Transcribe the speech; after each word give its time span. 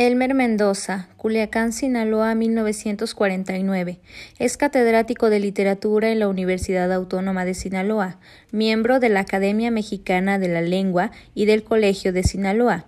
Elmer 0.00 0.32
Mendoza, 0.32 1.10
Culiacán, 1.18 1.74
Sinaloa, 1.74 2.34
1949. 2.34 4.00
Es 4.38 4.56
catedrático 4.56 5.28
de 5.28 5.40
literatura 5.40 6.10
en 6.10 6.20
la 6.20 6.28
Universidad 6.28 6.90
Autónoma 6.90 7.44
de 7.44 7.52
Sinaloa, 7.52 8.18
miembro 8.50 8.98
de 8.98 9.10
la 9.10 9.20
Academia 9.20 9.70
Mexicana 9.70 10.38
de 10.38 10.48
la 10.48 10.62
Lengua 10.62 11.10
y 11.34 11.44
del 11.44 11.64
Colegio 11.64 12.14
de 12.14 12.22
Sinaloa. 12.22 12.86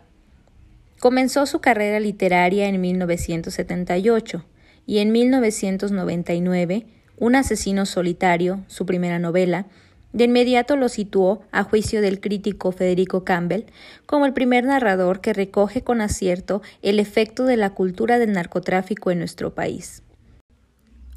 Comenzó 1.01 1.45
su 1.45 1.61
carrera 1.61 2.01
literaria 2.01 2.67
en 2.67 2.81
1978 2.81 4.47
y 4.87 5.01
en 5.01 5.13
1999, 5.13 6.87
Un 7.19 7.35
asesino 7.35 7.85
solitario, 7.85 8.65
su 8.69 8.87
primera 8.87 9.19
novela, 9.19 9.67
de 10.13 10.25
inmediato 10.25 10.77
lo 10.77 10.89
situó, 10.89 11.43
a 11.53 11.65
juicio 11.65 12.01
del 12.01 12.21
crítico 12.21 12.73
Federico 12.73 13.25
Campbell, 13.25 13.65
como 14.07 14.27
el 14.27 14.33
primer 14.33 14.65
narrador 14.65 15.21
que 15.21 15.33
recoge 15.33 15.83
con 15.83 16.01
acierto 16.01 16.63
el 16.83 17.01
efecto 17.01 17.45
de 17.45 17.57
la 17.57 17.71
cultura 17.71 18.19
del 18.19 18.33
narcotráfico 18.33 19.11
en 19.11 19.19
nuestro 19.19 19.55
país. 19.55 20.03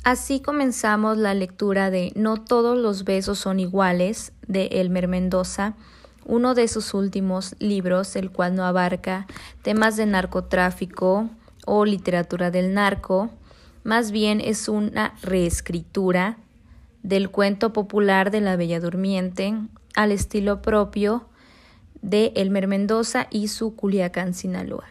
Así 0.04 0.40
comenzamos 0.40 1.18
la 1.18 1.34
lectura 1.34 1.90
de 1.90 2.12
No 2.16 2.38
todos 2.38 2.78
los 2.78 3.06
besos 3.06 3.40
son 3.40 3.60
iguales 3.60 4.34
de 4.48 4.68
Elmer 4.72 5.08
Mendoza, 5.08 5.74
uno 6.26 6.54
de 6.54 6.68
sus 6.68 6.94
últimos 6.94 7.56
libros, 7.60 8.16
el 8.16 8.32
cual 8.32 8.56
no 8.56 8.66
abarca 8.66 9.28
temas 9.62 9.96
de 9.96 10.06
narcotráfico 10.06 11.30
o 11.66 11.86
literatura 11.86 12.52
del 12.52 12.74
narco, 12.74 13.30
más 13.84 14.12
bien 14.12 14.42
es 14.42 14.68
una 14.68 15.16
reescritura 15.22 16.38
del 17.06 17.30
cuento 17.30 17.72
popular 17.72 18.32
de 18.32 18.42
la 18.42 18.56
Bella 18.56 18.80
Durmiente 18.80 19.54
al 19.94 20.12
estilo 20.12 20.64
propio 20.64 21.30
de 22.02 22.34
Elmer 22.36 22.68
Mendoza 22.68 23.28
y 23.30 23.48
su 23.50 23.76
Culiacán, 23.76 24.34
Sinaloa. 24.34 24.86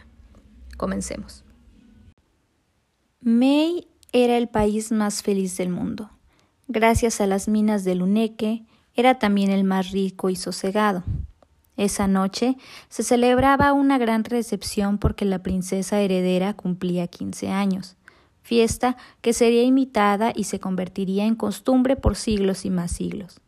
Comencemos. 0.77 1.43
May 3.19 3.87
era 4.13 4.37
el 4.37 4.47
país 4.47 4.93
más 4.93 5.23
feliz 5.23 5.57
del 5.57 5.69
mundo. 5.69 6.09
Gracias 6.69 7.19
a 7.19 7.27
las 7.27 7.49
minas 7.49 7.83
de 7.83 7.95
Luneque, 7.95 8.63
era 8.95 9.19
también 9.19 9.51
el 9.51 9.65
más 9.65 9.91
rico 9.91 10.29
y 10.29 10.37
sosegado. 10.37 11.03
Esa 11.75 12.07
noche 12.07 12.55
se 12.87 13.03
celebraba 13.03 13.73
una 13.73 13.97
gran 13.97 14.23
recepción 14.23 14.99
porque 14.99 15.25
la 15.25 15.43
princesa 15.43 15.99
heredera 15.99 16.53
cumplía 16.53 17.07
quince 17.07 17.49
años 17.49 17.97
fiesta 18.45 18.95
que 19.21 19.33
sería 19.33 19.63
imitada 19.63 20.31
y 20.33 20.43
se 20.43 20.59
convertiría 20.59 21.25
en 21.25 21.35
costumbre 21.35 21.95
por 21.95 22.15
siglos 22.15 22.63
y 22.63 22.69
más 22.69 22.91
siglos. 22.91 23.41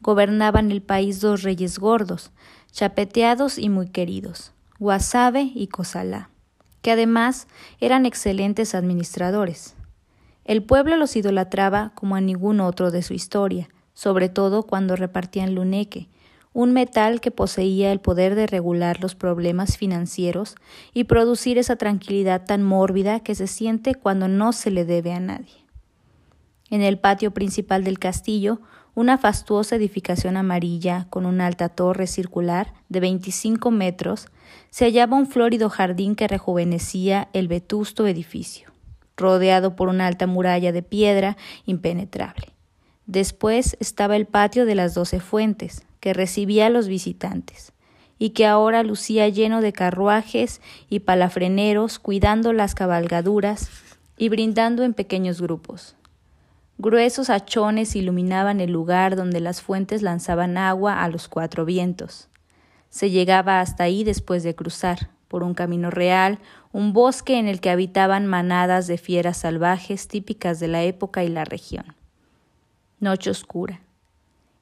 Gobernaban 0.00 0.70
el 0.70 0.80
país 0.80 1.20
dos 1.20 1.42
reyes 1.42 1.78
gordos, 1.78 2.30
chapeteados 2.72 3.58
y 3.58 3.68
muy 3.68 3.90
queridos, 3.90 4.52
Guasave 4.78 5.42
y 5.54 5.66
Cosalá, 5.66 6.30
que 6.80 6.90
además 6.90 7.48
eran 7.80 8.06
excelentes 8.06 8.74
administradores. 8.74 9.76
El 10.46 10.62
pueblo 10.62 10.96
los 10.96 11.16
idolatraba 11.16 11.92
como 11.94 12.16
a 12.16 12.22
ningún 12.22 12.60
otro 12.60 12.90
de 12.90 13.02
su 13.02 13.12
historia, 13.12 13.68
sobre 13.92 14.30
todo 14.30 14.62
cuando 14.62 14.96
repartían 14.96 15.54
luneque, 15.54 16.08
un 16.52 16.72
metal 16.72 17.20
que 17.20 17.30
poseía 17.30 17.92
el 17.92 18.00
poder 18.00 18.34
de 18.34 18.46
regular 18.46 19.00
los 19.00 19.14
problemas 19.14 19.76
financieros 19.76 20.56
y 20.92 21.04
producir 21.04 21.58
esa 21.58 21.76
tranquilidad 21.76 22.44
tan 22.44 22.62
mórbida 22.62 23.20
que 23.20 23.34
se 23.34 23.46
siente 23.46 23.94
cuando 23.94 24.26
no 24.26 24.52
se 24.52 24.70
le 24.70 24.84
debe 24.84 25.12
a 25.12 25.20
nadie. 25.20 25.64
En 26.70 26.82
el 26.82 26.98
patio 26.98 27.32
principal 27.32 27.84
del 27.84 27.98
castillo, 27.98 28.60
una 28.94 29.18
fastuosa 29.18 29.76
edificación 29.76 30.36
amarilla 30.36 31.06
con 31.10 31.26
una 31.26 31.46
alta 31.46 31.68
torre 31.68 32.06
circular 32.06 32.74
de 32.88 33.00
25 33.00 33.70
metros, 33.70 34.26
se 34.70 34.84
hallaba 34.84 35.16
un 35.16 35.26
florido 35.26 35.70
jardín 35.70 36.16
que 36.16 36.28
rejuvenecía 36.28 37.28
el 37.32 37.46
vetusto 37.46 38.06
edificio, 38.06 38.70
rodeado 39.16 39.76
por 39.76 39.88
una 39.88 40.06
alta 40.06 40.26
muralla 40.26 40.72
de 40.72 40.82
piedra 40.82 41.36
impenetrable. 41.66 42.48
Después 43.06 43.76
estaba 43.80 44.16
el 44.16 44.26
patio 44.26 44.66
de 44.66 44.74
las 44.74 44.94
doce 44.94 45.20
fuentes, 45.20 45.84
que 46.00 46.14
recibía 46.14 46.66
a 46.66 46.70
los 46.70 46.88
visitantes, 46.88 47.72
y 48.18 48.30
que 48.30 48.46
ahora 48.46 48.82
lucía 48.82 49.28
lleno 49.28 49.60
de 49.60 49.72
carruajes 49.72 50.60
y 50.88 51.00
palafreneros 51.00 51.98
cuidando 51.98 52.52
las 52.52 52.74
cabalgaduras 52.74 53.70
y 54.16 54.28
brindando 54.28 54.84
en 54.84 54.92
pequeños 54.92 55.40
grupos. 55.40 55.96
Gruesos 56.76 57.28
hachones 57.28 57.94
iluminaban 57.94 58.60
el 58.60 58.72
lugar 58.72 59.14
donde 59.14 59.40
las 59.40 59.60
fuentes 59.60 60.02
lanzaban 60.02 60.56
agua 60.56 61.02
a 61.02 61.08
los 61.08 61.28
cuatro 61.28 61.64
vientos. 61.64 62.28
Se 62.88 63.10
llegaba 63.10 63.60
hasta 63.60 63.84
ahí 63.84 64.02
después 64.02 64.42
de 64.42 64.54
cruzar, 64.54 65.10
por 65.28 65.42
un 65.42 65.54
camino 65.54 65.90
real, 65.90 66.38
un 66.72 66.92
bosque 66.92 67.38
en 67.38 67.46
el 67.46 67.60
que 67.60 67.70
habitaban 67.70 68.26
manadas 68.26 68.86
de 68.86 68.98
fieras 68.98 69.36
salvajes 69.36 70.08
típicas 70.08 70.58
de 70.58 70.68
la 70.68 70.82
época 70.82 71.22
y 71.22 71.28
la 71.28 71.44
región. 71.44 71.94
Noche 72.98 73.30
oscura. 73.30 73.80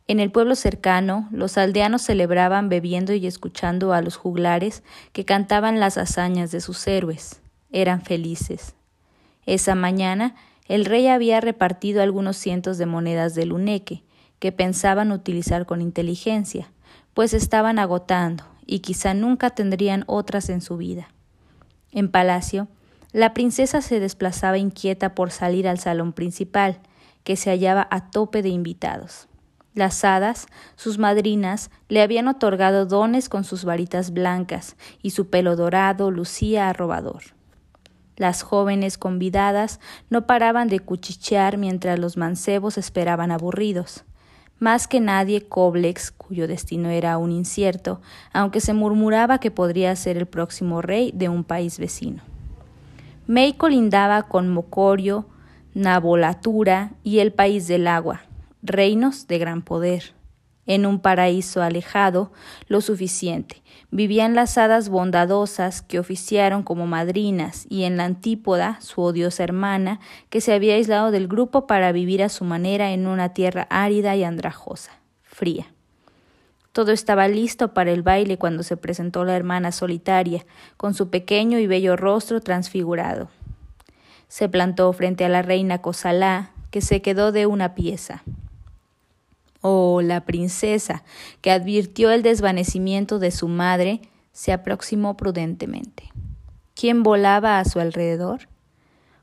En 0.09 0.21
el 0.21 0.31
pueblo 0.31 0.55
cercano, 0.55 1.29
los 1.31 1.59
aldeanos 1.59 2.01
celebraban 2.01 2.71
bebiendo 2.71 3.13
y 3.13 3.27
escuchando 3.27 3.93
a 3.93 4.01
los 4.01 4.17
juglares 4.17 4.83
que 5.13 5.27
cantaban 5.27 5.81
las 5.81 5.99
hazañas 5.99 6.51
de 6.51 6.63
sus 6.63 6.87
héroes. 6.87 7.43
Eran 7.71 8.01
felices. 8.01 8.75
Esa 9.45 9.75
mañana, 9.75 10.35
el 10.67 10.87
rey 10.87 11.09
había 11.09 11.43
repartido 11.43 12.03
algunos 12.03 12.39
cientos 12.39 12.79
de 12.79 12.87
monedas 12.87 13.35
de 13.35 13.45
luneque, 13.45 14.03
que 14.39 14.51
pensaban 14.51 15.13
utilizar 15.13 15.67
con 15.67 15.83
inteligencia, 15.83 16.71
pues 17.13 17.35
estaban 17.35 17.79
agotando 17.79 18.45
y 18.65 18.79
quizá 18.79 19.13
nunca 19.13 19.51
tendrían 19.51 20.05
otras 20.07 20.49
en 20.49 20.63
su 20.63 20.79
vida. 20.79 21.09
En 21.93 22.11
palacio, 22.11 22.69
la 23.13 23.35
princesa 23.35 23.83
se 23.83 24.01
desplazaba 24.01 24.57
inquieta 24.57 25.15
por 25.15 25.33
salir 25.33 25.69
al 25.69 25.79
salón 25.79 26.15
principal, 26.15 26.79
que 27.25 27.37
se 27.37 27.51
hallaba 27.51 27.87
a 27.91 28.11
tope 28.11 28.41
de 28.43 28.49
invitados. 28.49 29.28
Las 29.79 30.05
hadas, 30.05 30.49
sus 30.75 30.99
madrinas, 30.99 31.71
le 31.89 32.03
habían 32.03 32.27
otorgado 32.27 32.85
dones 32.85 33.29
con 33.29 33.45
sus 33.45 33.65
varitas 33.65 34.11
blancas, 34.13 34.75
y 35.03 35.11
su 35.11 35.31
pelo 35.31 35.55
dorado 35.55 36.11
lucía 36.11 36.69
arrobador. 36.69 37.23
Las 38.17 38.43
jóvenes 38.43 38.99
convidadas 38.99 39.79
no 40.11 40.27
paraban 40.27 40.67
de 40.67 40.81
cuchichear 40.81 41.59
mientras 41.59 41.97
los 42.01 42.17
mancebos 42.17 42.77
esperaban 42.77 43.31
aburridos. 43.31 44.03
Más 44.59 44.89
que 44.89 44.99
nadie 44.99 45.47
Coblex, 45.47 46.11
cuyo 46.11 46.49
destino 46.49 46.89
era 46.89 47.13
aún 47.13 47.31
incierto, 47.31 48.01
aunque 48.33 48.61
se 48.61 48.75
murmuraba 48.75 49.39
que 49.39 49.53
podría 49.53 49.95
ser 49.95 50.17
el 50.17 50.27
próximo 50.27 50.83
rey 50.83 51.13
de 51.15 51.29
un 51.29 51.45
país 51.45 51.79
vecino. 51.79 52.25
May 53.29 53.53
colindaba 53.53 54.25
con 54.25 54.49
Mocorio, 54.49 55.29
Nabolatura 55.73 56.95
y 57.05 57.21
el 57.21 57.33
país 57.33 57.69
del 57.69 57.87
agua, 57.87 58.23
reinos 58.63 59.27
de 59.27 59.39
gran 59.39 59.63
poder. 59.63 60.15
En 60.69 60.85
un 60.85 61.01
paraíso 61.01 61.63
alejado, 61.63 62.31
lo 62.67 62.83
suficiente, 62.83 63.63
vivían 63.91 64.35
las 64.35 64.59
hadas 64.59 64.91
bondadosas 64.91 65.81
que 65.81 65.99
oficiaron 65.99 66.63
como 66.63 66.87
madrinas 66.87 67.67
y 67.71 67.85
en 67.85 67.97
la 67.97 68.05
antípoda 68.05 68.79
su 68.83 69.01
odiosa 69.01 69.45
hermana, 69.45 69.99
que 70.29 70.43
se 70.43 70.53
había 70.53 70.75
aislado 70.75 71.11
del 71.11 71.27
grupo 71.27 71.67
para 71.67 71.91
vivir 71.91 72.23
a 72.23 72.29
su 72.29 72.45
manera 72.45 72.93
en 72.93 73.07
una 73.07 73.33
tierra 73.33 73.67
árida 73.71 74.15
y 74.15 74.25
andrajosa, 74.25 75.01
fría. 75.23 75.73
Todo 76.73 76.93
estaba 76.93 77.29
listo 77.29 77.73
para 77.73 77.91
el 77.91 78.03
baile 78.03 78.37
cuando 78.37 78.63
se 78.63 78.77
presentó 78.77 79.25
la 79.25 79.37
hermana 79.37 79.73
solitaria, 79.73 80.45
con 80.77 80.93
su 80.93 81.09
pequeño 81.09 81.59
y 81.59 81.67
bello 81.67 81.97
rostro 81.97 82.43
transfigurado. 82.43 83.31
Se 84.29 84.51
plantó 84.51 84.93
frente 84.93 85.25
a 85.25 85.31
la 85.31 85.41
reina 85.41 85.81
Cosalá, 85.81 86.51
que 86.71 86.83
se 86.83 87.01
quedó 87.01 87.33
de 87.33 87.47
una 87.47 87.75
pieza 87.75 88.23
o 89.61 90.01
la 90.03 90.25
princesa, 90.25 91.05
que 91.41 91.51
advirtió 91.51 92.11
el 92.11 92.23
desvanecimiento 92.23 93.19
de 93.19 93.31
su 93.31 93.49
madre, 93.49 94.03
se 94.33 94.53
aproximó 94.53 95.17
prudentemente. 95.17 96.13
¿Quién 96.75 97.03
volaba 97.03 97.59
a 97.59 97.65
su 97.65 97.81
alrededor? 97.81 98.49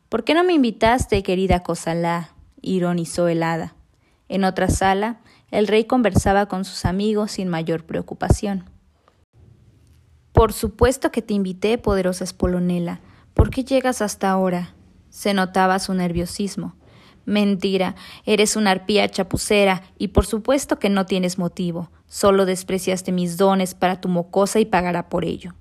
¿Por 0.09 0.23
qué 0.23 0.33
no 0.33 0.43
me 0.43 0.53
invitaste, 0.53 1.23
querida 1.23 1.63
Cosalá? 1.63 2.31
ironizó 2.61 3.27
el 3.27 3.43
hada. 3.43 3.75
En 4.27 4.43
otra 4.43 4.69
sala, 4.69 5.19
el 5.51 5.67
rey 5.67 5.85
conversaba 5.85 6.47
con 6.47 6.65
sus 6.65 6.85
amigos 6.85 7.31
sin 7.31 7.47
mayor 7.47 7.85
preocupación. 7.85 8.69
Por 10.33 10.51
supuesto 10.51 11.11
que 11.11 11.21
te 11.21 11.33
invité, 11.33 11.77
poderosa 11.77 12.25
Espolonela. 12.25 12.99
¿Por 13.33 13.51
qué 13.51 13.63
llegas 13.63 14.01
hasta 14.01 14.29
ahora? 14.29 14.73
Se 15.09 15.33
notaba 15.33 15.79
su 15.79 15.93
nerviosismo. 15.93 16.75
Mentira, 17.25 17.95
eres 18.25 18.55
una 18.55 18.71
arpía 18.71 19.09
chapucera 19.09 19.81
y 19.97 20.09
por 20.09 20.25
supuesto 20.25 20.77
que 20.77 20.89
no 20.89 21.05
tienes 21.05 21.37
motivo. 21.37 21.89
Solo 22.07 22.45
despreciaste 22.45 23.11
mis 23.11 23.37
dones 23.37 23.73
para 23.73 23.99
tu 23.99 24.09
mocosa 24.09 24.59
y 24.59 24.65
pagará 24.65 25.09
por 25.09 25.25
ello. 25.25 25.55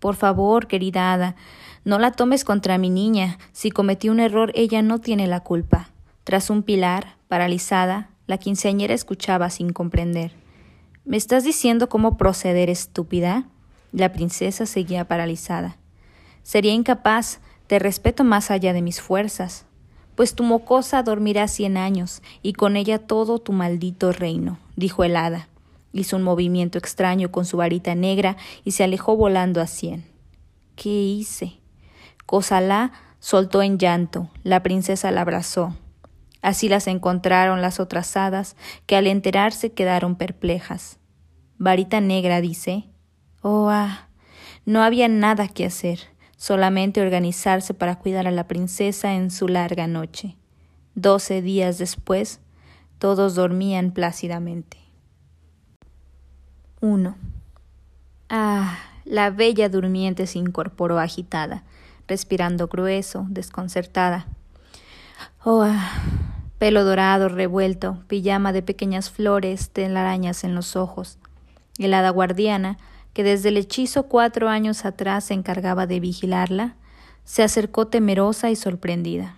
Por 0.00 0.16
favor, 0.16 0.66
querida 0.66 1.12
hada, 1.12 1.36
no 1.84 2.00
la 2.00 2.12
tomes 2.12 2.44
contra 2.44 2.78
mi 2.78 2.90
niña. 2.90 3.38
Si 3.52 3.70
cometí 3.70 4.08
un 4.08 4.18
error, 4.18 4.50
ella 4.54 4.82
no 4.82 5.00
tiene 5.00 5.28
la 5.28 5.40
culpa. 5.40 5.90
Tras 6.24 6.50
un 6.50 6.64
pilar, 6.64 7.16
paralizada, 7.28 8.10
la 8.26 8.38
quinceañera 8.38 8.92
escuchaba 8.92 9.48
sin 9.50 9.72
comprender. 9.72 10.32
¿Me 11.04 11.16
estás 11.16 11.44
diciendo 11.44 11.88
cómo 11.88 12.16
proceder, 12.16 12.68
estúpida? 12.68 13.44
La 13.92 14.12
princesa 14.12 14.66
seguía 14.66 15.06
paralizada. 15.06 15.76
Sería 16.42 16.72
incapaz, 16.72 17.38
te 17.68 17.78
respeto 17.78 18.24
más 18.24 18.50
allá 18.50 18.72
de 18.72 18.82
mis 18.82 19.00
fuerzas, 19.00 19.66
pues 20.16 20.34
tu 20.34 20.42
mocosa 20.42 21.02
dormirá 21.02 21.46
cien 21.46 21.76
años 21.76 22.22
y 22.42 22.54
con 22.54 22.76
ella 22.76 22.98
todo 22.98 23.38
tu 23.38 23.52
maldito 23.52 24.10
reino, 24.10 24.58
dijo 24.74 25.04
el 25.04 25.16
hada. 25.16 25.48
Hizo 25.92 26.16
un 26.16 26.22
movimiento 26.22 26.78
extraño 26.78 27.30
con 27.30 27.44
su 27.44 27.58
varita 27.58 27.94
negra 27.94 28.36
y 28.64 28.72
se 28.72 28.82
alejó 28.82 29.16
volando 29.16 29.60
a 29.60 29.66
cien. 29.66 30.04
¿Qué 30.74 30.90
hice? 30.90 31.60
Cosalá 32.26 32.92
soltó 33.20 33.62
en 33.62 33.78
llanto, 33.78 34.28
la 34.42 34.62
princesa 34.62 35.10
la 35.10 35.20
abrazó. 35.20 35.76
Así 36.42 36.68
las 36.68 36.86
encontraron 36.86 37.62
las 37.62 37.80
otras 37.80 38.16
hadas, 38.16 38.56
que 38.86 38.96
al 38.96 39.06
enterarse 39.06 39.72
quedaron 39.72 40.16
perplejas. 40.16 40.98
Varita 41.58 42.00
negra 42.00 42.40
dice 42.40 42.84
Oh, 43.42 43.68
ah. 43.70 44.08
No 44.64 44.82
había 44.82 45.08
nada 45.08 45.48
que 45.48 45.64
hacer, 45.64 46.00
solamente 46.36 47.00
organizarse 47.00 47.74
para 47.74 47.98
cuidar 47.98 48.26
a 48.26 48.30
la 48.30 48.46
princesa 48.46 49.14
en 49.14 49.30
su 49.30 49.48
larga 49.48 49.86
noche. 49.86 50.36
Doce 50.94 51.42
días 51.42 51.78
después, 51.78 52.40
todos 52.98 53.34
dormían 53.34 53.90
plácidamente. 53.90 54.78
1. 56.80 57.16
Ah, 58.28 58.78
la 59.04 59.30
bella 59.30 59.68
durmiente 59.68 60.26
se 60.26 60.38
incorporó 60.38 60.98
agitada, 60.98 61.64
respirando 62.08 62.68
grueso, 62.68 63.26
desconcertada. 63.28 64.26
Oh, 65.44 65.62
ah, 65.62 66.02
pelo 66.58 66.84
dorado 66.84 67.28
revuelto, 67.28 68.02
pijama 68.08 68.52
de 68.52 68.62
pequeñas 68.62 69.10
flores, 69.10 69.70
telarañas 69.70 70.44
en 70.44 70.54
los 70.54 70.76
ojos. 70.76 71.18
El 71.78 71.94
hada 71.94 72.10
guardiana, 72.10 72.78
que 73.16 73.24
desde 73.24 73.48
el 73.48 73.56
hechizo 73.56 74.08
cuatro 74.08 74.50
años 74.50 74.84
atrás 74.84 75.24
se 75.24 75.32
encargaba 75.32 75.86
de 75.86 76.00
vigilarla, 76.00 76.76
se 77.24 77.42
acercó 77.42 77.86
temerosa 77.86 78.50
y 78.50 78.56
sorprendida. 78.56 79.36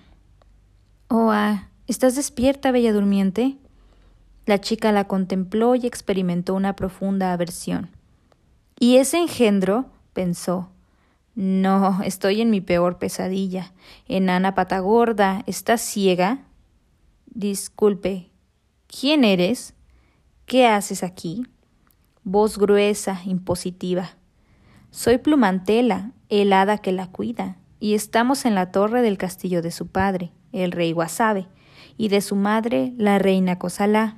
Oh, 1.06 1.30
ah, 1.30 1.68
¿estás 1.86 2.16
despierta, 2.16 2.72
bella 2.72 2.92
durmiente? 2.92 3.56
La 4.46 4.60
chica 4.60 4.90
la 4.90 5.06
contempló 5.06 5.76
y 5.76 5.86
experimentó 5.86 6.56
una 6.56 6.74
profunda 6.74 7.32
aversión. 7.32 7.90
¿Y 8.80 8.96
ese 8.96 9.18
engendro? 9.18 9.86
pensó. 10.12 10.70
No, 11.36 12.02
estoy 12.02 12.40
en 12.40 12.50
mi 12.50 12.60
peor 12.60 12.98
pesadilla. 12.98 13.72
Enana 14.08 14.56
patagorda, 14.56 15.44
¿estás 15.46 15.82
ciega? 15.82 16.40
Disculpe, 17.26 18.28
¿quién 18.88 19.22
eres? 19.22 19.72
¿Qué 20.46 20.66
haces 20.66 21.04
aquí? 21.04 21.46
Voz 22.24 22.58
gruesa, 22.58 23.20
impositiva. 23.24 24.10
Soy 24.90 25.18
Plumantela, 25.18 26.12
el 26.28 26.52
hada 26.52 26.78
que 26.78 26.92
la 26.92 27.06
cuida, 27.06 27.56
y 27.80 27.94
estamos 27.94 28.44
en 28.44 28.54
la 28.54 28.70
torre 28.70 29.02
del 29.02 29.18
castillo 29.18 29.62
de 29.62 29.70
su 29.70 29.86
padre, 29.86 30.32
el 30.52 30.72
rey 30.72 30.92
Guasave, 30.92 31.46
y 31.96 32.08
de 32.08 32.20
su 32.20 32.36
madre, 32.36 32.92
la 32.96 33.18
reina 33.18 33.58
Cosalá. 33.58 34.16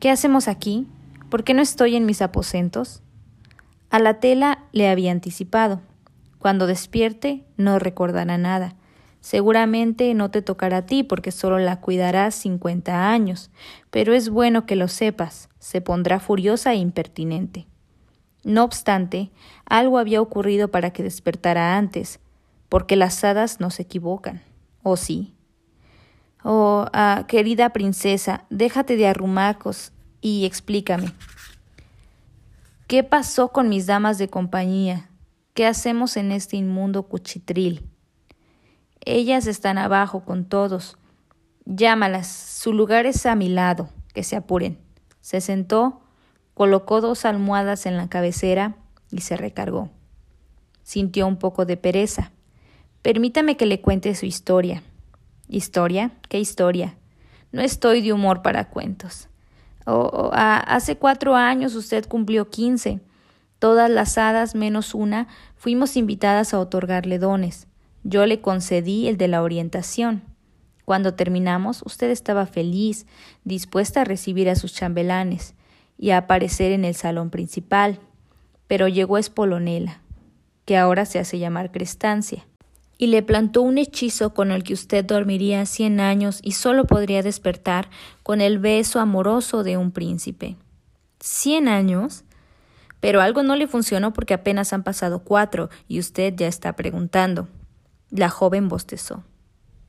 ¿Qué 0.00 0.10
hacemos 0.10 0.48
aquí? 0.48 0.86
¿Por 1.30 1.44
qué 1.44 1.54
no 1.54 1.62
estoy 1.62 1.96
en 1.96 2.06
mis 2.06 2.22
aposentos? 2.22 3.02
A 3.90 3.98
la 3.98 4.20
tela 4.20 4.64
le 4.72 4.88
había 4.88 5.12
anticipado. 5.12 5.80
Cuando 6.38 6.66
despierte, 6.66 7.44
no 7.56 7.78
recordará 7.78 8.38
nada. 8.38 8.74
Seguramente 9.26 10.14
no 10.14 10.30
te 10.30 10.40
tocará 10.40 10.76
a 10.76 10.86
ti 10.86 11.02
porque 11.02 11.32
solo 11.32 11.58
la 11.58 11.80
cuidarás 11.80 12.32
cincuenta 12.32 13.10
años, 13.10 13.50
pero 13.90 14.14
es 14.14 14.28
bueno 14.28 14.66
que 14.66 14.76
lo 14.76 14.86
sepas, 14.86 15.48
se 15.58 15.80
pondrá 15.80 16.20
furiosa 16.20 16.74
e 16.74 16.76
impertinente. 16.76 17.66
No 18.44 18.62
obstante, 18.62 19.32
algo 19.64 19.98
había 19.98 20.20
ocurrido 20.20 20.68
para 20.68 20.92
que 20.92 21.02
despertara 21.02 21.76
antes, 21.76 22.20
porque 22.68 22.94
las 22.94 23.24
hadas 23.24 23.58
no 23.58 23.70
se 23.70 23.82
equivocan. 23.82 24.42
¿O 24.84 24.96
sí? 24.96 25.34
Oh, 26.44 26.86
ah, 26.92 27.24
querida 27.26 27.70
princesa, 27.70 28.44
déjate 28.48 28.96
de 28.96 29.08
arrumacos 29.08 29.90
y 30.20 30.44
explícame. 30.44 31.12
¿Qué 32.86 33.02
pasó 33.02 33.48
con 33.48 33.68
mis 33.68 33.86
damas 33.86 34.18
de 34.18 34.28
compañía? 34.28 35.10
¿Qué 35.52 35.66
hacemos 35.66 36.16
en 36.16 36.30
este 36.30 36.56
inmundo 36.56 37.08
cuchitril? 37.08 37.90
Ellas 39.08 39.46
están 39.46 39.78
abajo 39.78 40.24
con 40.24 40.44
todos. 40.44 40.98
Llámalas, 41.64 42.26
su 42.26 42.72
lugar 42.72 43.06
es 43.06 43.24
a 43.24 43.36
mi 43.36 43.48
lado, 43.48 43.88
que 44.12 44.24
se 44.24 44.34
apuren. 44.34 44.78
Se 45.20 45.40
sentó, 45.40 46.00
colocó 46.54 47.00
dos 47.00 47.24
almohadas 47.24 47.86
en 47.86 47.96
la 47.96 48.08
cabecera 48.08 48.74
y 49.12 49.20
se 49.20 49.36
recargó. 49.36 49.90
Sintió 50.82 51.28
un 51.28 51.36
poco 51.36 51.64
de 51.66 51.76
pereza. 51.76 52.32
Permítame 53.02 53.56
que 53.56 53.66
le 53.66 53.80
cuente 53.80 54.12
su 54.16 54.26
historia. 54.26 54.82
¿Historia? 55.48 56.10
¿Qué 56.28 56.40
historia? 56.40 56.96
No 57.52 57.62
estoy 57.62 58.02
de 58.02 58.12
humor 58.12 58.42
para 58.42 58.70
cuentos. 58.70 59.28
Oh, 59.84 60.30
hace 60.32 60.96
cuatro 60.96 61.36
años 61.36 61.76
usted 61.76 62.08
cumplió 62.08 62.50
quince. 62.50 62.98
Todas 63.60 63.88
las 63.88 64.18
hadas 64.18 64.56
menos 64.56 64.96
una 64.96 65.28
fuimos 65.54 65.96
invitadas 65.96 66.54
a 66.54 66.58
otorgarle 66.58 67.20
dones. 67.20 67.68
Yo 68.08 68.24
le 68.24 68.40
concedí 68.40 69.08
el 69.08 69.16
de 69.16 69.26
la 69.26 69.42
orientación. 69.42 70.22
Cuando 70.84 71.14
terminamos, 71.14 71.82
usted 71.84 72.08
estaba 72.10 72.46
feliz, 72.46 73.04
dispuesta 73.42 74.02
a 74.02 74.04
recibir 74.04 74.48
a 74.48 74.54
sus 74.54 74.72
chambelanes 74.72 75.54
y 75.98 76.10
a 76.10 76.18
aparecer 76.18 76.70
en 76.70 76.84
el 76.84 76.94
salón 76.94 77.30
principal. 77.30 77.98
Pero 78.68 78.86
llegó 78.86 79.18
Espolonela, 79.18 80.02
que 80.66 80.76
ahora 80.76 81.04
se 81.04 81.18
hace 81.18 81.40
llamar 81.40 81.72
Crestancia 81.72 82.46
y 82.96 83.08
le 83.08 83.24
plantó 83.24 83.62
un 83.62 83.76
hechizo 83.76 84.34
con 84.34 84.52
el 84.52 84.62
que 84.62 84.74
usted 84.74 85.04
dormiría 85.04 85.66
cien 85.66 85.98
años 85.98 86.38
y 86.44 86.52
solo 86.52 86.84
podría 86.84 87.24
despertar 87.24 87.90
con 88.22 88.40
el 88.40 88.60
beso 88.60 89.00
amoroso 89.00 89.64
de 89.64 89.78
un 89.78 89.90
príncipe. 89.90 90.54
¿Cien 91.18 91.66
años? 91.66 92.22
Pero 93.00 93.20
algo 93.20 93.42
no 93.42 93.56
le 93.56 93.66
funcionó 93.66 94.12
porque 94.12 94.34
apenas 94.34 94.72
han 94.72 94.84
pasado 94.84 95.24
cuatro 95.24 95.70
y 95.88 95.98
usted 95.98 96.34
ya 96.36 96.46
está 96.46 96.74
preguntando. 96.74 97.48
La 98.10 98.28
joven 98.28 98.68
bostezó. 98.68 99.24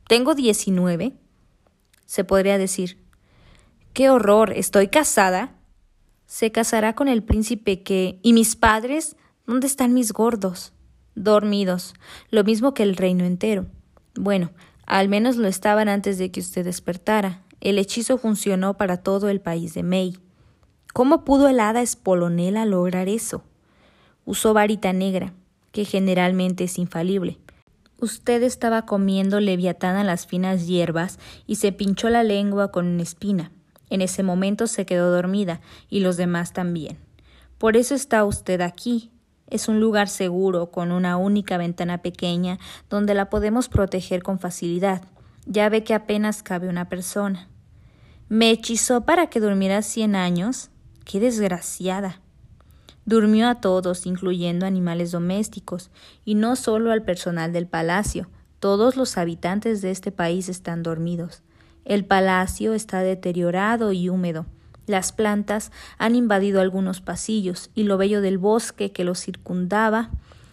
¿Tengo 0.08 0.36
diecinueve? 0.36 1.14
Se 2.06 2.24
podría 2.24 2.58
decir. 2.58 2.98
¡Qué 3.94 4.10
horror! 4.10 4.54
¿Estoy 4.54 4.88
casada? 4.88 5.56
Se 6.26 6.52
casará 6.52 6.94
con 6.94 7.08
el 7.08 7.24
príncipe 7.24 7.84
que. 7.84 8.20
¿Y 8.24 8.34
mis 8.34 8.56
padres? 8.56 9.16
¿Dónde 9.46 9.68
están 9.68 9.94
mis 9.94 10.12
gordos? 10.12 10.74
dormidos, 11.18 11.96
lo 12.30 12.44
mismo 12.44 12.74
que 12.74 12.84
el 12.84 12.96
reino 12.96 13.26
entero. 13.26 13.66
Bueno, 14.16 14.52
al 14.86 15.10
menos 15.10 15.36
lo 15.36 15.48
estaban 15.48 15.90
antes 15.90 16.18
de 16.18 16.32
que 16.32 16.40
usted 16.40 16.64
despertara. 16.64 17.44
El 17.60 17.80
hechizo 17.80 18.18
funcionó 18.18 18.78
para 18.78 18.98
todo 18.98 19.30
el 19.30 19.42
país 19.42 19.74
de 19.74 19.84
May. 19.84 20.18
¿Cómo 20.94 21.26
pudo 21.26 21.50
el 21.50 21.60
hada 21.60 21.82
espolonela 21.82 22.66
lograr 22.66 23.10
eso? 23.10 23.44
Usó 24.26 24.54
varita 24.54 24.94
negra, 24.94 25.34
que 25.72 25.86
generalmente 25.86 26.66
es 26.66 26.78
infalible. 26.78 27.40
Usted 28.00 28.44
estaba 28.44 28.86
comiendo 28.86 29.40
leviatán 29.40 29.96
a 29.96 30.04
las 30.04 30.28
finas 30.28 30.68
hierbas 30.68 31.18
y 31.48 31.56
se 31.56 31.72
pinchó 31.72 32.10
la 32.10 32.24
lengua 32.24 32.72
con 32.72 32.86
una 32.86 33.02
espina. 33.02 33.52
En 33.90 34.02
ese 34.02 34.22
momento 34.22 34.68
se 34.68 34.86
quedó 34.86 35.12
dormida 35.12 35.62
y 35.90 36.02
los 36.02 36.16
demás 36.16 36.54
también. 36.54 36.98
Por 37.58 37.76
eso 37.76 37.96
está 37.96 38.24
usted 38.24 38.62
aquí, 38.62 39.12
es 39.50 39.68
un 39.68 39.80
lugar 39.80 40.10
seguro, 40.10 40.72
con 40.72 40.92
una 40.92 41.18
única 41.18 41.58
ventana 41.58 42.00
pequeña, 42.00 42.60
donde 42.90 43.14
la 43.14 43.30
podemos 43.30 43.70
proteger 43.70 44.22
con 44.22 44.40
facilidad. 44.40 45.04
Ya 45.46 45.70
ve 45.70 45.84
que 45.84 45.94
apenas 45.94 46.44
cabe 46.44 46.68
una 46.68 46.90
persona. 46.90 47.48
¿Me 48.30 48.52
hechizó 48.52 49.06
para 49.06 49.28
que 49.28 49.40
durmiera 49.40 49.82
cien 49.82 50.16
años? 50.16 50.70
¡Qué 51.06 51.22
desgraciada! 51.22 52.22
Durmió 53.08 53.48
a 53.48 53.62
todos, 53.62 54.06
incluyendo 54.06 54.66
animales 54.66 55.12
domésticos, 55.14 55.92
y 56.26 56.36
no 56.36 56.58
solo 56.58 56.92
al 56.92 57.04
personal 57.04 57.54
del 57.54 57.66
palacio. 57.66 58.28
Todos 58.60 58.98
los 58.98 59.18
habitantes 59.18 59.82
de 59.82 59.92
este 59.92 60.12
país 60.12 60.50
están 60.50 60.84
dormidos. 60.84 61.42
El 61.86 62.04
palacio 62.04 62.74
está 62.74 63.00
deteriorado 63.00 63.94
y 63.94 64.10
húmedo. 64.10 64.46
Las 64.88 65.14
plantas 65.14 65.72
han 65.98 66.16
invadido 66.16 66.60
algunos 66.60 67.00
pasillos 67.00 67.70
y 67.76 67.84
lo 67.84 67.98
bello 67.98 68.20
del 68.20 68.38
bosque 68.38 68.92
que 68.92 69.06
lo 69.06 69.16
circundaba 69.16 70.10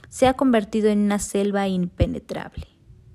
se 0.08 0.28
ha 0.28 0.34
convertido 0.34 0.90
en 0.90 1.00
una 1.00 1.18
selva 1.18 1.66
impenetrable, 1.66 2.68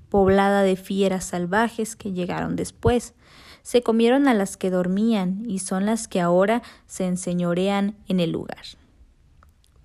poblada 0.09 0.63
de 0.63 0.75
fieras 0.75 1.23
salvajes 1.23 1.95
que 1.95 2.11
llegaron 2.11 2.57
después. 2.57 3.13
Se 3.61 3.83
comieron 3.83 4.27
a 4.27 4.33
las 4.33 4.57
que 4.57 4.69
dormían 4.69 5.45
y 5.47 5.59
son 5.59 5.85
las 5.85 6.09
que 6.09 6.19
ahora 6.19 6.61
se 6.87 7.05
enseñorean 7.05 7.95
en 8.09 8.19
el 8.19 8.31
lugar. 8.33 8.65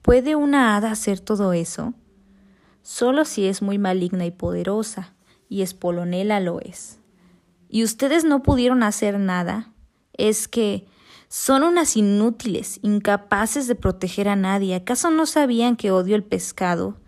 ¿Puede 0.05 0.37
una 0.37 0.77
hada 0.77 0.91
hacer 0.91 1.19
todo 1.19 1.55
eso? 1.55 1.95
Solo 2.83 3.25
si 3.25 3.47
es 3.47 3.63
muy 3.63 3.79
maligna 3.79 4.27
y 4.27 4.31
poderosa, 4.31 5.15
y 5.49 5.63
Espolonela 5.63 6.41
lo 6.41 6.61
es. 6.61 6.99
¿Y 7.71 7.85
ustedes 7.85 8.23
no 8.23 8.43
pudieron 8.43 8.83
hacer 8.83 9.19
nada? 9.19 9.73
Es 10.13 10.47
que 10.47 10.87
son 11.29 11.63
unas 11.63 11.97
inútiles, 11.97 12.81
incapaces 12.83 13.67
de 13.67 13.77
proteger 13.77 14.29
a 14.29 14.37
nadie. 14.37 14.75
¿Acaso 14.75 15.11
no 15.11 15.25
sabían 15.25 15.75
que 15.75 15.91
odio 15.91 16.17
el 16.17 16.23
pescado? 16.23 16.99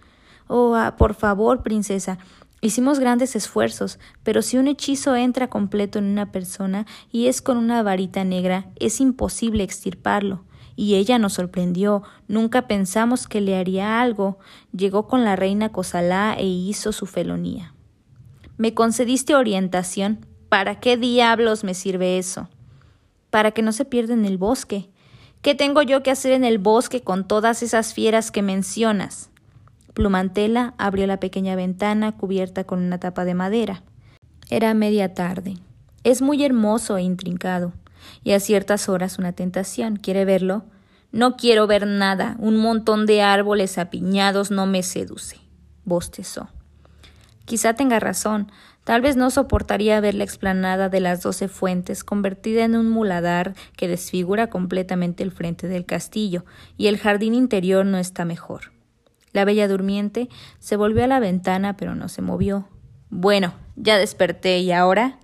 Oh, 0.47 0.75
ah, 0.75 0.97
por 0.97 1.13
favor, 1.13 1.63
princesa. 1.63 2.17
Hicimos 2.63 2.99
grandes 2.99 3.37
esfuerzos, 3.37 3.99
pero 4.23 4.41
si 4.41 4.57
un 4.57 4.69
hechizo 4.69 5.15
entra 5.17 5.51
completo 5.51 5.99
en 5.99 6.07
una 6.07 6.33
persona 6.33 6.87
y 7.13 7.27
es 7.27 7.43
con 7.43 7.59
una 7.59 7.83
varita 7.83 8.25
negra, 8.25 8.71
es 8.77 9.03
imposible 9.03 9.65
extirparlo. 9.65 10.47
Y 10.77 10.95
ella 10.95 11.19
nos 11.19 11.33
sorprendió. 11.33 12.03
Nunca 12.29 12.69
pensamos 12.69 13.27
que 13.27 13.41
le 13.41 13.57
haría 13.57 14.01
algo. 14.01 14.39
Llegó 14.77 15.09
con 15.09 15.25
la 15.25 15.35
reina 15.35 15.73
Cosalá 15.73 16.35
e 16.39 16.45
hizo 16.45 16.93
su 16.93 17.07
felonía. 17.07 17.75
Me 18.59 18.75
concediste 18.75 19.35
orientación. 19.35 20.27
¿Para 20.49 20.79
qué 20.79 20.97
diablos 20.97 21.65
me 21.65 21.75
sirve 21.75 22.19
eso? 22.19 22.49
Para 23.31 23.51
que 23.51 23.63
no 23.63 23.73
se 23.73 23.85
pierda 23.85 24.15
en 24.15 24.25
el 24.25 24.39
bosque. 24.39 24.91
¿Qué 25.43 25.55
tengo 25.55 25.83
yo 25.83 26.03
que 26.03 26.11
hacer 26.11 26.33
en 26.33 26.45
el 26.45 26.59
bosque 26.59 27.03
con 27.03 27.27
todas 27.27 27.63
esas 27.63 27.95
fieras 27.95 28.31
que 28.31 28.43
mencionas? 28.43 29.31
Plumantela 29.95 30.75
abrió 30.77 31.07
la 31.07 31.21
pequeña 31.21 31.57
ventana 31.57 32.13
cubierta 32.13 32.65
con 32.65 32.81
una 32.81 32.99
tapa 33.01 33.25
de 33.25 33.35
madera. 33.35 33.83
Era 34.51 34.75
media 34.75 35.15
tarde. 35.15 35.55
Es 36.05 36.23
muy 36.23 36.45
hermoso 36.45 36.97
e 36.99 37.03
intrincado, 37.03 37.73
y 38.23 38.33
a 38.33 38.41
ciertas 38.41 38.89
horas 38.89 39.19
una 39.19 39.33
tentación. 39.33 39.97
¿Quiere 39.97 40.25
verlo? 40.25 40.65
No 41.13 41.37
quiero 41.37 41.67
ver 41.67 41.87
nada. 41.87 42.37
Un 42.39 42.57
montón 42.57 43.07
de 43.07 43.23
árboles 43.23 43.79
apiñados 43.79 44.51
no 44.51 44.67
me 44.67 44.83
seduce. 44.83 45.39
bostezó. 45.85 46.49
Quizá 47.45 47.75
tenga 47.75 48.01
razón. 48.01 48.51
Tal 48.85 49.01
vez 49.01 49.17
no 49.17 49.31
soportaría 49.31 50.01
ver 50.01 50.15
la 50.15 50.25
explanada 50.25 50.89
de 50.89 51.01
las 51.01 51.23
doce 51.23 51.49
fuentes 51.49 52.05
convertida 52.05 52.65
en 52.65 52.77
un 52.77 52.89
muladar 52.89 53.55
que 53.77 53.89
desfigura 53.89 54.49
completamente 54.49 55.25
el 55.25 55.33
frente 55.33 55.67
del 55.67 55.87
castillo, 55.87 56.45
y 56.77 56.87
el 56.87 56.99
jardín 56.99 57.35
interior 57.35 57.85
no 57.85 57.99
está 57.99 58.25
mejor. 58.25 58.73
La 59.33 59.45
bella 59.45 59.67
durmiente 59.67 60.29
se 60.61 60.77
volvió 60.77 61.03
a 61.03 61.09
la 61.09 61.19
ventana, 61.19 61.77
pero 61.77 61.95
no 61.95 62.09
se 62.09 62.23
movió. 62.23 62.69
Bueno, 63.11 63.55
ya 63.75 63.99
desperté, 63.99 64.59
¿y 64.61 64.71
ahora? 64.71 65.19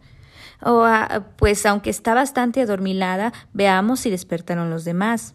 Oh, 0.64 0.84
ah, 0.84 1.26
pues 1.36 1.66
aunque 1.66 1.90
está 1.90 2.14
bastante 2.14 2.60
adormilada, 2.60 3.32
veamos 3.52 4.00
si 4.00 4.10
despertaron 4.10 4.70
los 4.70 4.84
demás. 4.84 5.34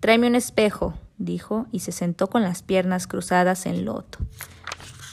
Tráeme 0.00 0.26
un 0.26 0.34
espejo, 0.34 0.94
dijo, 1.18 1.66
y 1.70 1.80
se 1.80 1.92
sentó 1.92 2.26
con 2.26 2.42
las 2.42 2.62
piernas 2.62 3.06
cruzadas 3.06 3.66
en 3.66 3.84
loto. 3.84 4.18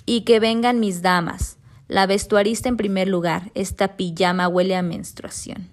Y 0.05 0.22
que 0.22 0.39
vengan 0.39 0.79
mis 0.79 1.01
damas. 1.01 1.57
La 1.88 2.07
vestuarista 2.07 2.67
en 2.67 2.77
primer 2.77 3.07
lugar. 3.07 3.51
Esta 3.53 3.95
pijama 3.95 4.48
huele 4.48 4.75
a 4.75 4.81
menstruación. 4.81 5.69